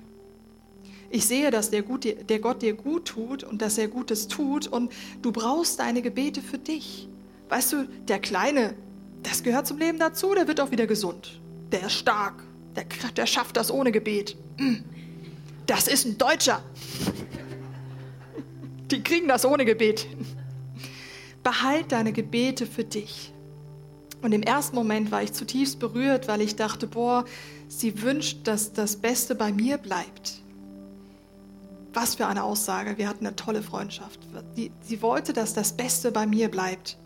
Ich 1.09 1.25
sehe, 1.25 1.51
dass 1.51 1.69
der, 1.69 1.83
gut, 1.83 2.05
der 2.05 2.39
Gott 2.39 2.61
dir 2.61 2.73
gut 2.73 3.05
tut 3.05 3.43
und 3.43 3.61
dass 3.61 3.77
er 3.77 3.87
Gutes 3.87 4.27
tut 4.27 4.67
und 4.67 4.91
du 5.21 5.31
brauchst 5.31 5.79
deine 5.79 6.01
Gebete 6.01 6.41
für 6.41 6.57
dich. 6.57 7.07
Weißt 7.49 7.71
du, 7.73 7.87
der 8.07 8.19
Kleine, 8.19 8.73
das 9.21 9.43
gehört 9.43 9.67
zum 9.67 9.77
Leben 9.77 9.99
dazu, 9.99 10.33
der 10.33 10.47
wird 10.47 10.59
auch 10.59 10.71
wieder 10.71 10.87
gesund 10.87 11.39
der 11.71 11.87
ist 11.87 11.93
stark, 11.93 12.43
der, 12.75 12.85
der 13.15 13.25
schafft 13.25 13.57
das 13.57 13.71
ohne 13.71 13.91
Gebet. 13.91 14.35
Hm. 14.57 14.83
Das 15.65 15.87
ist 15.87 16.05
ein 16.05 16.17
Deutscher. 16.17 16.61
Die 18.91 19.01
kriegen 19.01 19.27
das 19.27 19.45
ohne 19.45 19.65
Gebet. 19.65 20.07
Behalt 21.41 21.91
deine 21.91 22.13
Gebete 22.13 22.65
für 22.65 22.83
dich. 22.83 23.33
Und 24.21 24.31
im 24.31 24.43
ersten 24.43 24.75
Moment 24.75 25.11
war 25.11 25.21
ich 25.21 25.33
zutiefst 25.33 25.79
berührt, 25.79 26.27
weil 26.27 26.41
ich 26.41 26.55
dachte, 26.55 26.87
boah, 26.87 27.25
sie 27.67 28.01
wünscht, 28.01 28.47
dass 28.47 28.71
das 28.71 28.95
Beste 28.95 29.35
bei 29.35 29.51
mir 29.51 29.77
bleibt. 29.77 30.41
Was 31.93 32.15
für 32.15 32.27
eine 32.27 32.43
Aussage. 32.43 32.97
Wir 32.97 33.07
hatten 33.07 33.25
eine 33.25 33.35
tolle 33.35 33.61
Freundschaft. 33.61 34.19
sie 34.81 35.01
wollte, 35.01 35.33
dass 35.33 35.53
das 35.53 35.73
Beste 35.73 36.11
bei 36.11 36.25
mir 36.25 36.49
bleibt. 36.49 36.97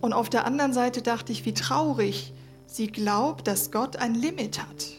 Und 0.00 0.12
auf 0.12 0.30
der 0.30 0.44
anderen 0.46 0.72
Seite 0.72 1.02
dachte 1.02 1.32
ich, 1.32 1.44
wie 1.44 1.54
traurig, 1.54 2.32
Sie 2.70 2.86
glaubt, 2.86 3.46
dass 3.46 3.70
Gott 3.70 3.96
ein 3.96 4.14
Limit 4.14 4.60
hat. 4.60 4.92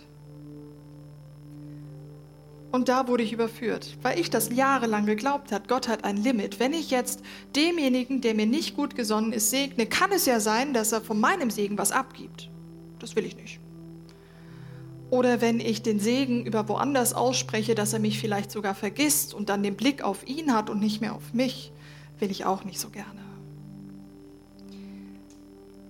Und 2.72 2.90
da 2.90 3.08
wurde 3.08 3.24
ich 3.24 3.32
überführt, 3.32 3.96
weil 4.02 4.20
ich 4.20 4.30
das 4.30 4.50
jahrelang 4.50 5.06
geglaubt 5.06 5.52
hat, 5.52 5.68
Gott 5.68 5.88
hat 5.88 6.04
ein 6.04 6.18
Limit. 6.18 6.60
Wenn 6.60 6.74
ich 6.74 6.90
jetzt 6.90 7.22
demjenigen, 7.56 8.22
der 8.22 8.34
mir 8.34 8.48
nicht 8.48 8.76
gut 8.76 8.96
gesonnen 8.96 9.34
ist, 9.34 9.52
segne, 9.52 9.86
kann 9.86 10.12
es 10.12 10.26
ja 10.26 10.40
sein, 10.40 10.74
dass 10.74 10.92
er 10.92 11.02
von 11.02 11.20
meinem 11.20 11.52
Segen 11.52 11.78
was 11.78 11.92
abgibt. 11.92 12.50
Das 12.98 13.16
will 13.16 13.26
ich 13.26 13.36
nicht. 13.36 13.60
Oder 15.12 15.40
wenn 15.42 15.60
ich 15.60 15.82
den 15.82 16.00
Segen 16.00 16.46
über 16.46 16.68
woanders 16.68 17.14
ausspreche, 17.14 17.76
dass 17.76 17.94
er 17.94 18.00
mich 18.00 18.20
vielleicht 18.20 18.52
sogar 18.52 18.76
vergisst 18.76 19.34
und 19.34 19.50
dann 19.50 19.64
den 19.64 19.76
Blick 19.76 20.04
auf 20.04 20.28
ihn 20.28 20.54
hat 20.54 20.70
und 20.70 20.80
nicht 20.80 21.02
mehr 21.02 21.16
auf 21.16 21.34
mich, 21.34 21.72
will 22.20 22.32
ich 22.32 22.46
auch 22.46 22.64
nicht 22.64 22.80
so 22.80 22.90
gerne. 22.90 23.29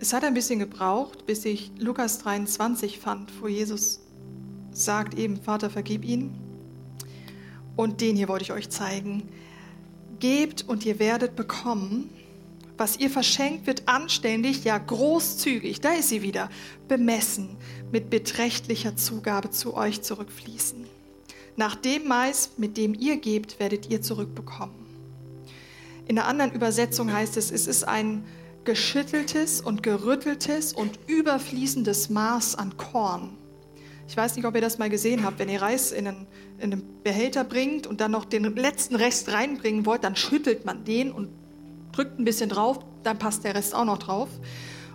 Es 0.01 0.13
hat 0.13 0.23
ein 0.23 0.33
bisschen 0.33 0.59
gebraucht, 0.59 1.25
bis 1.25 1.43
ich 1.43 1.73
Lukas 1.77 2.19
23 2.19 2.99
fand, 2.99 3.41
wo 3.41 3.49
Jesus 3.49 3.99
sagt 4.71 5.13
eben, 5.17 5.35
Vater, 5.35 5.69
vergib 5.69 6.05
ihn. 6.05 6.33
Und 7.75 7.99
den 7.99 8.15
hier 8.15 8.29
wollte 8.29 8.43
ich 8.43 8.53
euch 8.53 8.69
zeigen. 8.69 9.27
Gebt 10.19 10.63
und 10.65 10.85
ihr 10.85 10.99
werdet 10.99 11.35
bekommen. 11.35 12.09
Was 12.77 12.97
ihr 12.97 13.09
verschenkt, 13.09 13.67
wird 13.67 13.89
anständig, 13.89 14.63
ja 14.63 14.77
großzügig, 14.77 15.81
da 15.81 15.91
ist 15.91 16.07
sie 16.07 16.21
wieder, 16.21 16.49
bemessen, 16.88 17.57
mit 17.91 18.09
beträchtlicher 18.09 18.95
Zugabe 18.95 19.49
zu 19.49 19.73
euch 19.73 20.01
zurückfließen. 20.01 20.85
Nach 21.57 21.75
dem 21.75 22.07
Mais, 22.07 22.51
mit 22.55 22.77
dem 22.77 22.93
ihr 22.93 23.17
gebt, 23.17 23.59
werdet 23.59 23.89
ihr 23.89 24.01
zurückbekommen. 24.01 24.85
In 26.07 26.17
einer 26.17 26.27
anderen 26.29 26.53
Übersetzung 26.53 27.12
heißt 27.12 27.35
es, 27.35 27.51
es 27.51 27.67
ist 27.67 27.83
ein 27.83 28.23
geschütteltes 28.69 29.62
und 29.62 29.82
gerütteltes 29.82 30.73
und 30.73 30.99
überfließendes 31.08 32.12
Maß 32.12 32.53
an 32.53 32.77
Korn. 32.77 33.36
Ich 34.08 34.15
weiß 34.15 34.36
nicht, 34.36 34.45
ob 34.45 34.53
ihr 34.53 34.62
das 34.62 34.77
mal 34.77 34.91
gesehen 34.91 35.25
habt. 35.25 35.39
Wenn 35.39 35.49
ihr 35.49 35.60
Reis 35.60 35.91
in 35.91 36.08
einen, 36.08 36.27
in 36.60 36.73
einen 36.73 37.01
Behälter 37.01 37.43
bringt 37.43 37.88
und 37.88 37.99
dann 37.99 38.12
noch 38.12 38.25
den 38.25 38.43
letzten 38.55 38.95
Rest 38.95 39.34
reinbringen 39.34 39.88
wollt, 39.88 40.03
dann 40.03 40.15
schüttelt 40.15 40.65
man 40.65 40.86
den 40.86 41.12
und 41.12 41.29
drückt 41.93 42.19
ein 42.19 42.25
bisschen 42.25 42.51
drauf, 42.51 42.77
dann 43.01 43.17
passt 43.17 43.43
der 43.43 43.55
Rest 43.55 43.73
auch 43.73 43.86
noch 43.86 43.97
drauf. 43.97 44.29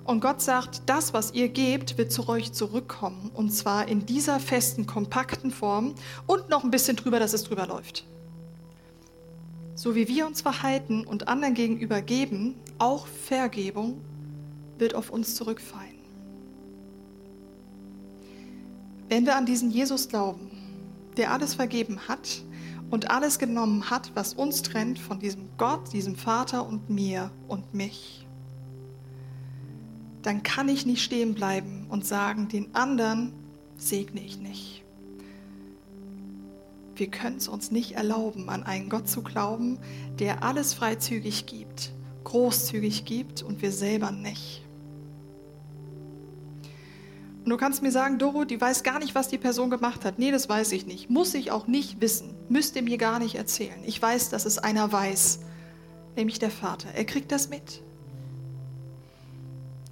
Und 0.05 0.21
Gott 0.21 0.41
sagt, 0.41 0.83
das, 0.87 1.13
was 1.13 1.33
ihr 1.33 1.49
gebt, 1.49 1.99
wird 1.99 2.13
zu 2.13 2.29
euch 2.29 2.53
zurückkommen. 2.53 3.33
Und 3.35 3.51
zwar 3.51 3.89
in 3.89 4.07
dieser 4.07 4.39
festen, 4.39 4.87
kompakten 4.87 5.51
Form 5.51 5.97
und 6.29 6.49
noch 6.49 6.63
ein 6.63 6.71
bisschen 6.71 6.95
drüber, 6.95 7.19
dass 7.19 7.33
es 7.33 7.43
drüber 7.43 7.67
läuft. 7.67 8.05
So 9.75 9.97
wie 9.97 10.07
wir 10.07 10.29
uns 10.29 10.43
verhalten 10.43 11.05
und 11.05 11.27
anderen 11.27 11.55
gegenüber 11.55 12.01
geben, 12.01 12.55
auch 12.79 13.07
Vergebung, 13.07 14.01
wird 14.79 14.95
auf 14.95 15.11
uns 15.11 15.35
zurückfallen. 15.35 15.95
Wenn 19.09 19.27
wir 19.27 19.37
an 19.37 19.47
diesen 19.47 19.71
Jesus 19.71 20.09
glauben, 20.09 20.51
der 21.17 21.33
alles 21.33 21.55
vergeben 21.55 22.01
hat 22.09 22.43
und 22.91 23.11
alles 23.11 23.39
genommen 23.39 23.91
hat, 23.91 24.11
was 24.15 24.35
uns 24.35 24.63
trennt 24.63 24.99
von 24.99 25.19
diesem 25.21 25.49
Gott, 25.59 25.93
diesem 25.93 26.17
Vater 26.17 26.67
und 26.67 26.91
mir 26.91 27.31
und 27.47 27.75
mich, 27.75 28.27
dann 30.23 30.43
kann 30.43 30.69
ich 30.69 30.87
nicht 30.87 31.03
stehen 31.03 31.35
bleiben 31.35 31.87
und 31.91 32.07
sagen, 32.07 32.49
den 32.49 32.75
anderen 32.75 33.33
segne 33.77 34.21
ich 34.21 34.39
nicht. 34.39 34.83
Wir 36.97 37.09
können 37.09 37.37
es 37.37 37.49
uns 37.49 37.71
nicht 37.71 37.93
erlauben, 37.93 38.49
an 38.49 38.63
einen 38.63 38.89
Gott 38.89 39.09
zu 39.09 39.23
glauben, 39.23 39.79
der 40.19 40.43
alles 40.43 40.73
freizügig 40.75 41.45
gibt, 41.47 41.93
großzügig 42.25 43.05
gibt 43.05 43.43
und 43.43 43.63
wir 43.63 43.71
selber 43.71 44.11
nicht. 44.11 44.65
Und 47.45 47.51
du 47.51 47.59
kannst 47.59 47.83
mir 47.83 47.93
sagen, 47.93 48.19
Doro, 48.19 48.45
die 48.45 48.59
weiß 48.59 48.83
gar 48.83 48.99
nicht, 48.99 49.15
was 49.15 49.29
die 49.29 49.37
Person 49.37 49.69
gemacht 49.69 50.07
hat. 50.07 50.19
Nee, 50.19 50.31
das 50.31 50.49
weiß 50.49 50.73
ich 50.73 50.87
nicht. 50.87 51.11
Muss 51.11 51.35
ich 51.35 51.51
auch 51.51 51.67
nicht 51.67 52.01
wissen. 52.01 52.35
Müsst 52.49 52.75
ihr 52.75 52.83
mir 52.83 52.97
gar 52.97 53.19
nicht 53.19 53.35
erzählen. 53.35 53.79
Ich 53.85 54.01
weiß, 54.01 54.31
dass 54.31 54.47
es 54.47 54.57
einer 54.57 54.91
weiß, 54.91 55.41
nämlich 56.17 56.39
der 56.39 56.51
Vater. 56.51 56.89
Er 56.95 57.05
kriegt 57.05 57.31
das 57.31 57.51
mit. 57.51 57.83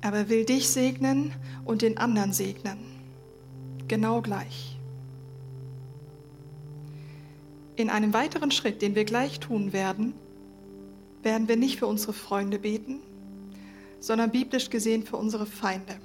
Aber 0.01 0.17
er 0.17 0.29
will 0.31 0.47
dich 0.47 0.71
segnen 0.71 1.35
und 1.67 1.83
den 1.83 1.99
anderen 1.99 2.33
segnen. 2.33 2.79
Genau 3.87 4.23
gleich. 4.23 4.79
In 7.77 7.91
einem 7.91 8.15
weiteren 8.15 8.51
Schritt, 8.51 8.81
den 8.81 8.95
wir 8.95 9.05
gleich 9.05 9.41
tun 9.41 9.75
werden, 9.75 10.15
werden 11.23 11.49
wir 11.49 11.57
nicht 11.57 11.79
für 11.79 11.87
unsere 11.87 12.13
Freunde 12.13 12.59
beten, 12.59 13.01
sondern 14.01 14.31
biblisch 14.31 14.71
gesehen 14.71 15.05
für 15.05 15.17
unsere 15.17 15.47
Feinde 15.47 15.97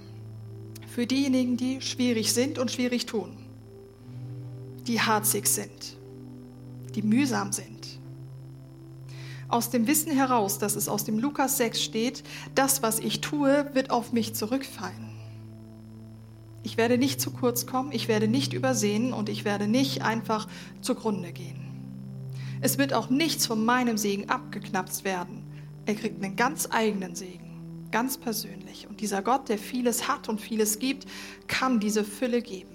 für 0.97 1.05
diejenigen, 1.05 1.57
die 1.57 1.79
schwierig 1.79 2.33
sind 2.33 2.57
und 2.57 2.71
schwierig 2.71 3.05
tun, 3.05 3.37
die 4.87 4.99
harzig 4.99 5.45
sind, 5.45 5.95
die 6.95 7.03
mühsam 7.03 7.51
sind. 7.51 7.99
Aus 9.47 9.69
dem 9.69 9.85
Wissen 9.85 10.11
heraus, 10.11 10.57
dass 10.57 10.75
es 10.75 10.89
aus 10.89 11.03
dem 11.03 11.19
Lukas 11.19 11.57
6 11.57 11.83
steht, 11.83 12.23
das, 12.55 12.81
was 12.81 12.97
ich 12.97 13.21
tue, 13.21 13.69
wird 13.75 13.91
auf 13.91 14.11
mich 14.11 14.33
zurückfallen. 14.33 15.11
Ich 16.63 16.77
werde 16.77 16.97
nicht 16.97 17.21
zu 17.21 17.29
kurz 17.29 17.67
kommen, 17.67 17.91
ich 17.91 18.07
werde 18.07 18.27
nicht 18.27 18.53
übersehen 18.53 19.13
und 19.13 19.29
ich 19.29 19.45
werde 19.45 19.67
nicht 19.67 20.01
einfach 20.01 20.47
zugrunde 20.81 21.31
gehen. 21.31 21.66
Es 22.61 22.77
wird 22.77 22.93
auch 22.93 23.09
nichts 23.09 23.45
von 23.45 23.63
meinem 23.63 23.97
Segen 23.97 24.29
abgeknapst 24.29 25.03
werden. 25.03 25.43
Er 25.85 25.95
kriegt 25.95 26.23
einen 26.23 26.35
ganz 26.35 26.67
eigenen 26.71 27.15
Segen 27.15 27.47
ganz 27.91 28.17
persönlich. 28.17 28.87
Und 28.87 29.01
dieser 29.01 29.21
Gott, 29.21 29.49
der 29.49 29.57
vieles 29.57 30.07
hat 30.07 30.29
und 30.29 30.41
vieles 30.41 30.79
gibt, 30.79 31.05
kann 31.47 31.79
diese 31.79 32.03
Fülle 32.03 32.41
geben. 32.41 32.69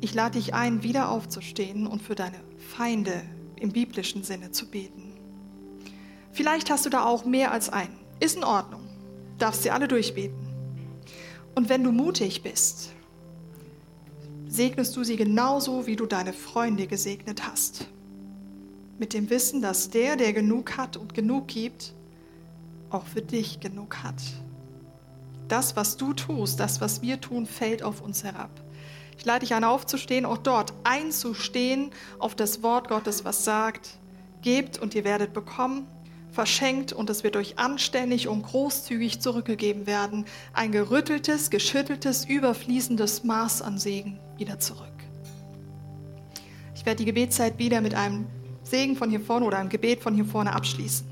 Ich 0.00 0.14
lade 0.14 0.38
dich 0.38 0.54
ein, 0.54 0.82
wieder 0.82 1.10
aufzustehen 1.10 1.86
und 1.86 2.02
für 2.02 2.14
deine 2.14 2.38
Feinde 2.56 3.22
im 3.56 3.72
biblischen 3.72 4.22
Sinne 4.22 4.52
zu 4.52 4.66
beten. 4.66 5.14
Vielleicht 6.30 6.70
hast 6.70 6.86
du 6.86 6.90
da 6.90 7.04
auch 7.04 7.24
mehr 7.24 7.50
als 7.50 7.68
einen. 7.68 7.98
Ist 8.20 8.36
in 8.36 8.44
Ordnung. 8.44 8.88
Darfst 9.38 9.64
sie 9.64 9.70
alle 9.70 9.88
durchbeten. 9.88 10.46
Und 11.54 11.68
wenn 11.68 11.82
du 11.82 11.90
mutig 11.90 12.42
bist, 12.42 12.92
segnest 14.48 14.96
du 14.96 15.04
sie 15.04 15.16
genauso, 15.16 15.86
wie 15.86 15.96
du 15.96 16.06
deine 16.06 16.32
Freunde 16.32 16.86
gesegnet 16.86 17.46
hast. 17.46 17.86
Mit 18.98 19.12
dem 19.12 19.30
Wissen, 19.30 19.60
dass 19.60 19.90
der, 19.90 20.16
der 20.16 20.32
genug 20.32 20.76
hat 20.76 20.96
und 20.96 21.14
genug 21.14 21.48
gibt, 21.48 21.94
auch 22.90 23.06
für 23.06 23.22
dich 23.22 23.60
genug 23.60 24.02
hat. 24.02 24.20
Das, 25.46 25.76
was 25.76 25.96
du 25.96 26.12
tust, 26.14 26.58
das, 26.58 26.80
was 26.80 27.02
wir 27.02 27.20
tun, 27.20 27.46
fällt 27.46 27.82
auf 27.82 28.00
uns 28.00 28.24
herab. 28.24 28.50
Ich 29.16 29.24
lade 29.24 29.40
dich 29.40 29.54
an, 29.54 29.64
aufzustehen, 29.64 30.24
auch 30.24 30.38
dort 30.38 30.72
einzustehen 30.84 31.90
auf 32.18 32.34
das 32.34 32.62
Wort 32.62 32.88
Gottes, 32.88 33.24
was 33.24 33.44
sagt, 33.44 33.98
gebt 34.42 34.78
und 34.78 34.94
ihr 34.94 35.04
werdet 35.04 35.32
bekommen, 35.32 35.86
verschenkt 36.30 36.92
und 36.92 37.10
es 37.10 37.24
wird 37.24 37.36
euch 37.36 37.58
anständig 37.58 38.28
und 38.28 38.42
großzügig 38.42 39.20
zurückgegeben 39.20 39.86
werden. 39.86 40.24
Ein 40.52 40.72
gerütteltes, 40.72 41.50
geschütteltes, 41.50 42.24
überfließendes 42.26 43.24
Maß 43.24 43.62
an 43.62 43.78
Segen 43.78 44.20
wieder 44.38 44.58
zurück. 44.58 44.86
Ich 46.74 46.86
werde 46.86 46.98
die 46.98 47.04
Gebetszeit 47.04 47.58
wieder 47.58 47.80
mit 47.80 47.94
einem 47.94 48.26
Segen 48.62 48.96
von 48.96 49.10
hier 49.10 49.20
vorne 49.20 49.46
oder 49.46 49.58
einem 49.58 49.68
Gebet 49.68 50.00
von 50.00 50.14
hier 50.14 50.24
vorne 50.24 50.52
abschließen. 50.52 51.06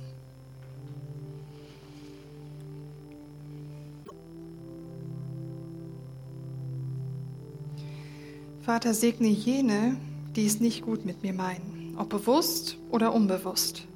Vater, 8.60 8.94
segne 8.94 9.28
jene, 9.28 9.96
die 10.34 10.44
es 10.44 10.60
nicht 10.60 10.82
gut 10.82 11.04
mit 11.04 11.22
mir 11.22 11.32
meinen, 11.32 11.94
ob 11.96 12.08
bewusst 12.08 12.76
oder 12.90 13.14
unbewusst, 13.14 13.86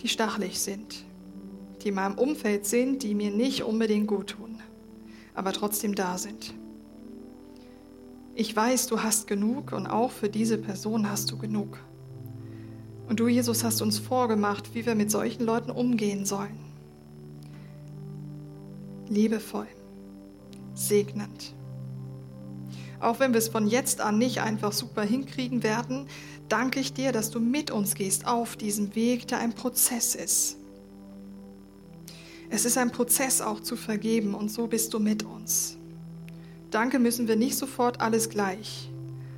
die 0.00 0.08
stachelig 0.08 0.60
sind, 0.60 1.04
die 1.82 1.88
in 1.88 1.96
meinem 1.96 2.16
Umfeld 2.16 2.66
sind, 2.66 3.02
die 3.02 3.16
mir 3.16 3.32
nicht 3.32 3.64
unbedingt 3.64 4.06
gut 4.06 4.28
tun, 4.28 4.60
aber 5.34 5.52
trotzdem 5.52 5.94
da 5.96 6.18
sind. 6.18 6.54
Ich 8.34 8.54
weiß, 8.54 8.86
du 8.86 9.02
hast 9.02 9.26
genug 9.26 9.72
und 9.72 9.86
auch 9.86 10.10
für 10.10 10.28
diese 10.28 10.58
Person 10.58 11.10
hast 11.10 11.30
du 11.30 11.38
genug. 11.38 11.78
Und 13.08 13.20
du, 13.20 13.28
Jesus, 13.28 13.62
hast 13.64 13.82
uns 13.82 13.98
vorgemacht, 13.98 14.74
wie 14.74 14.86
wir 14.86 14.94
mit 14.94 15.10
solchen 15.10 15.44
Leuten 15.44 15.70
umgehen 15.70 16.24
sollen. 16.24 16.58
Liebevoll, 19.08 19.66
segnend 20.72 21.54
auch 23.02 23.18
wenn 23.18 23.32
wir 23.32 23.38
es 23.38 23.48
von 23.48 23.66
jetzt 23.66 24.00
an 24.00 24.18
nicht 24.18 24.40
einfach 24.40 24.72
super 24.72 25.02
hinkriegen 25.02 25.62
werden, 25.62 26.06
danke 26.48 26.80
ich 26.80 26.92
dir, 26.92 27.12
dass 27.12 27.30
du 27.30 27.40
mit 27.40 27.70
uns 27.70 27.94
gehst 27.94 28.26
auf 28.26 28.56
diesem 28.56 28.94
Weg, 28.94 29.26
der 29.26 29.38
ein 29.38 29.52
Prozess 29.54 30.14
ist. 30.14 30.56
Es 32.48 32.64
ist 32.64 32.78
ein 32.78 32.92
Prozess 32.92 33.40
auch 33.40 33.60
zu 33.60 33.76
vergeben 33.76 34.34
und 34.34 34.50
so 34.50 34.66
bist 34.66 34.94
du 34.94 35.00
mit 35.00 35.24
uns. 35.24 35.78
Danke 36.72 36.98
müssen 36.98 37.28
wir 37.28 37.36
nicht 37.36 37.58
sofort 37.58 38.00
alles 38.00 38.30
gleich, 38.30 38.90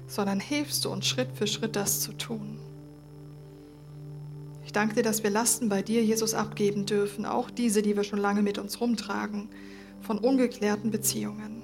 sondern 0.06 0.38
hilfst 0.38 0.84
du 0.84 0.90
uns 0.90 1.04
Schritt 1.04 1.32
für 1.34 1.48
Schritt 1.48 1.74
das 1.74 2.00
zu 2.00 2.12
tun. 2.12 2.60
Ich 4.64 4.72
danke 4.72 4.94
dir, 4.94 5.02
dass 5.02 5.24
wir 5.24 5.30
Lasten 5.30 5.68
bei 5.68 5.82
dir, 5.82 6.04
Jesus, 6.04 6.32
abgeben 6.32 6.86
dürfen, 6.86 7.26
auch 7.26 7.50
diese, 7.50 7.82
die 7.82 7.96
wir 7.96 8.04
schon 8.04 8.20
lange 8.20 8.40
mit 8.40 8.56
uns 8.58 8.80
rumtragen, 8.80 9.48
von 10.00 10.18
ungeklärten 10.18 10.92
Beziehungen. 10.92 11.62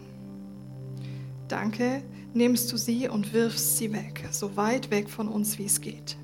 Danke, 1.47 2.03
nimmst 2.35 2.73
du 2.73 2.77
sie 2.77 3.09
und 3.09 3.33
wirfst 3.33 3.77
sie 3.77 3.93
weg, 3.93 4.29
so 4.33 4.57
weit 4.57 4.91
weg 4.91 5.09
von 5.09 5.29
uns, 5.29 5.57
wie 5.59 5.67
es 5.67 5.81
geht. 5.81 6.17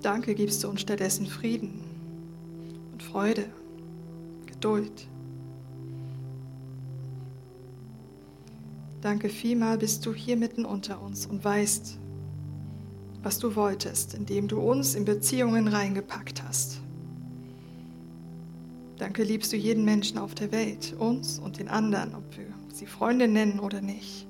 Danke, 0.00 0.36
gibst 0.36 0.62
du 0.62 0.68
uns 0.68 0.80
stattdessen 0.80 1.26
Frieden 1.26 1.82
und 2.92 3.02
Freude, 3.02 3.46
Geduld. 4.46 5.08
Danke 9.02 9.28
vielmal 9.28 9.78
bist 9.78 10.06
du 10.06 10.14
hier 10.14 10.36
mitten 10.36 10.64
unter 10.64 11.02
uns 11.02 11.26
und 11.26 11.44
weißt, 11.44 11.98
was 13.24 13.40
du 13.40 13.56
wolltest, 13.56 14.14
indem 14.14 14.46
du 14.46 14.60
uns 14.60 14.94
in 14.94 15.04
Beziehungen 15.04 15.66
reingepackt 15.66 16.40
hast. 16.44 16.80
Danke 18.98 19.24
liebst 19.24 19.52
du 19.52 19.56
jeden 19.56 19.84
Menschen 19.84 20.18
auf 20.18 20.36
der 20.36 20.52
Welt, 20.52 20.94
uns 21.00 21.40
und 21.40 21.58
den 21.58 21.68
anderen, 21.68 22.14
ob 22.14 22.36
wir 22.36 22.46
sie 22.72 22.86
Freunde 22.86 23.26
nennen 23.26 23.58
oder 23.58 23.80
nicht. 23.80 24.28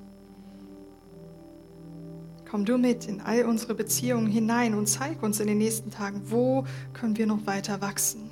Komm 2.49 2.65
du 2.65 2.79
mit 2.79 3.07
in 3.07 3.21
all 3.21 3.45
unsere 3.45 3.75
Beziehungen 3.75 4.27
hinein 4.27 4.73
und 4.73 4.87
zeig 4.87 5.21
uns 5.21 5.39
in 5.39 5.45
den 5.45 5.59
nächsten 5.59 5.91
Tagen, 5.91 6.23
wo 6.31 6.65
können 6.93 7.15
wir 7.15 7.27
noch 7.27 7.45
weiter 7.45 7.79
wachsen. 7.81 8.31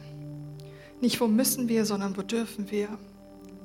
Nicht 1.02 1.22
wo 1.22 1.28
müssen 1.28 1.70
wir, 1.70 1.86
sondern 1.86 2.18
wo 2.18 2.24
dürfen 2.24 2.72
wir. 2.72 2.88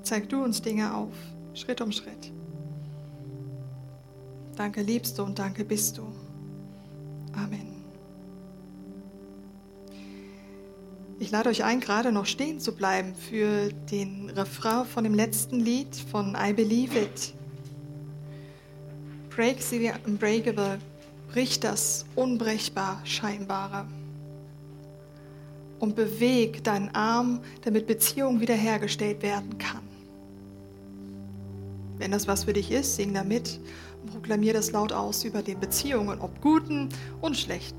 Zeig 0.03 0.29
du 0.29 0.45
uns 0.45 0.61
Dinge 0.61 0.95
auf, 0.95 1.15
Schritt 1.55 1.81
um 1.81 1.91
Schritt. 1.91 2.33
Danke 4.57 4.81
liebst 4.81 5.19
du 5.19 5.23
und 5.23 5.39
danke 5.39 5.65
bist 5.65 5.99
du. 5.99 6.03
Amen. 7.35 7.77
Ich 11.19 11.31
lade 11.31 11.51
euch 11.51 11.63
ein, 11.63 11.81
gerade 11.81 12.11
noch 12.11 12.27
stehen 12.27 12.59
zu 12.59 12.75
bleiben 12.75 13.15
für 13.15 13.71
den 13.91 14.31
Refrain 14.31 14.87
von 14.87 15.05
dem 15.05 15.15
letzten 15.15 15.61
Lied 15.61 15.95
von 15.95 16.37
I 16.39 16.53
Believe 16.53 16.99
It. 16.99 17.35
Break 19.35 19.63
the 19.63 19.93
Unbreakable, 20.07 20.79
brich 21.31 21.61
das 21.61 22.07
Unbrechbar 22.15 23.01
Scheinbare. 23.05 23.87
Und 25.79 25.95
beweg 25.95 26.65
deinen 26.65 26.95
Arm, 26.95 27.41
damit 27.63 27.87
Beziehung 27.87 28.41
wiederhergestellt 28.41 29.23
werden 29.23 29.59
kann. 29.59 29.83
Wenn 31.99 32.11
das 32.11 32.27
was 32.27 32.45
für 32.45 32.55
dich 32.55 32.71
ist, 32.71 32.97
sing 32.97 33.13
damit 33.13 33.61
proklamier 34.07 34.53
das 34.53 34.73
laut 34.73 34.93
aus 34.93 35.25
über 35.25 35.43
den 35.43 35.61
Beziehungen, 35.61 36.21
ob 36.21 36.41
guten 36.41 36.89
und 37.21 37.37
schlechten. 37.37 37.79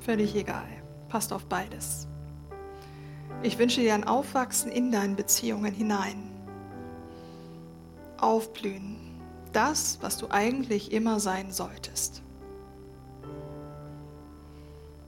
Völlig 0.00 0.34
egal. 0.34 0.68
Passt 1.08 1.32
auf 1.32 1.46
beides. 1.46 2.06
Ich 3.42 3.58
wünsche 3.58 3.80
dir 3.80 3.94
ein 3.94 4.04
Aufwachsen 4.04 4.70
in 4.70 4.90
deinen 4.90 5.16
Beziehungen 5.16 5.72
hinein. 5.72 6.30
Aufblühen. 8.18 8.96
Das, 9.52 9.98
was 10.02 10.18
du 10.18 10.28
eigentlich 10.30 10.92
immer 10.92 11.20
sein 11.20 11.52
solltest. 11.52 12.22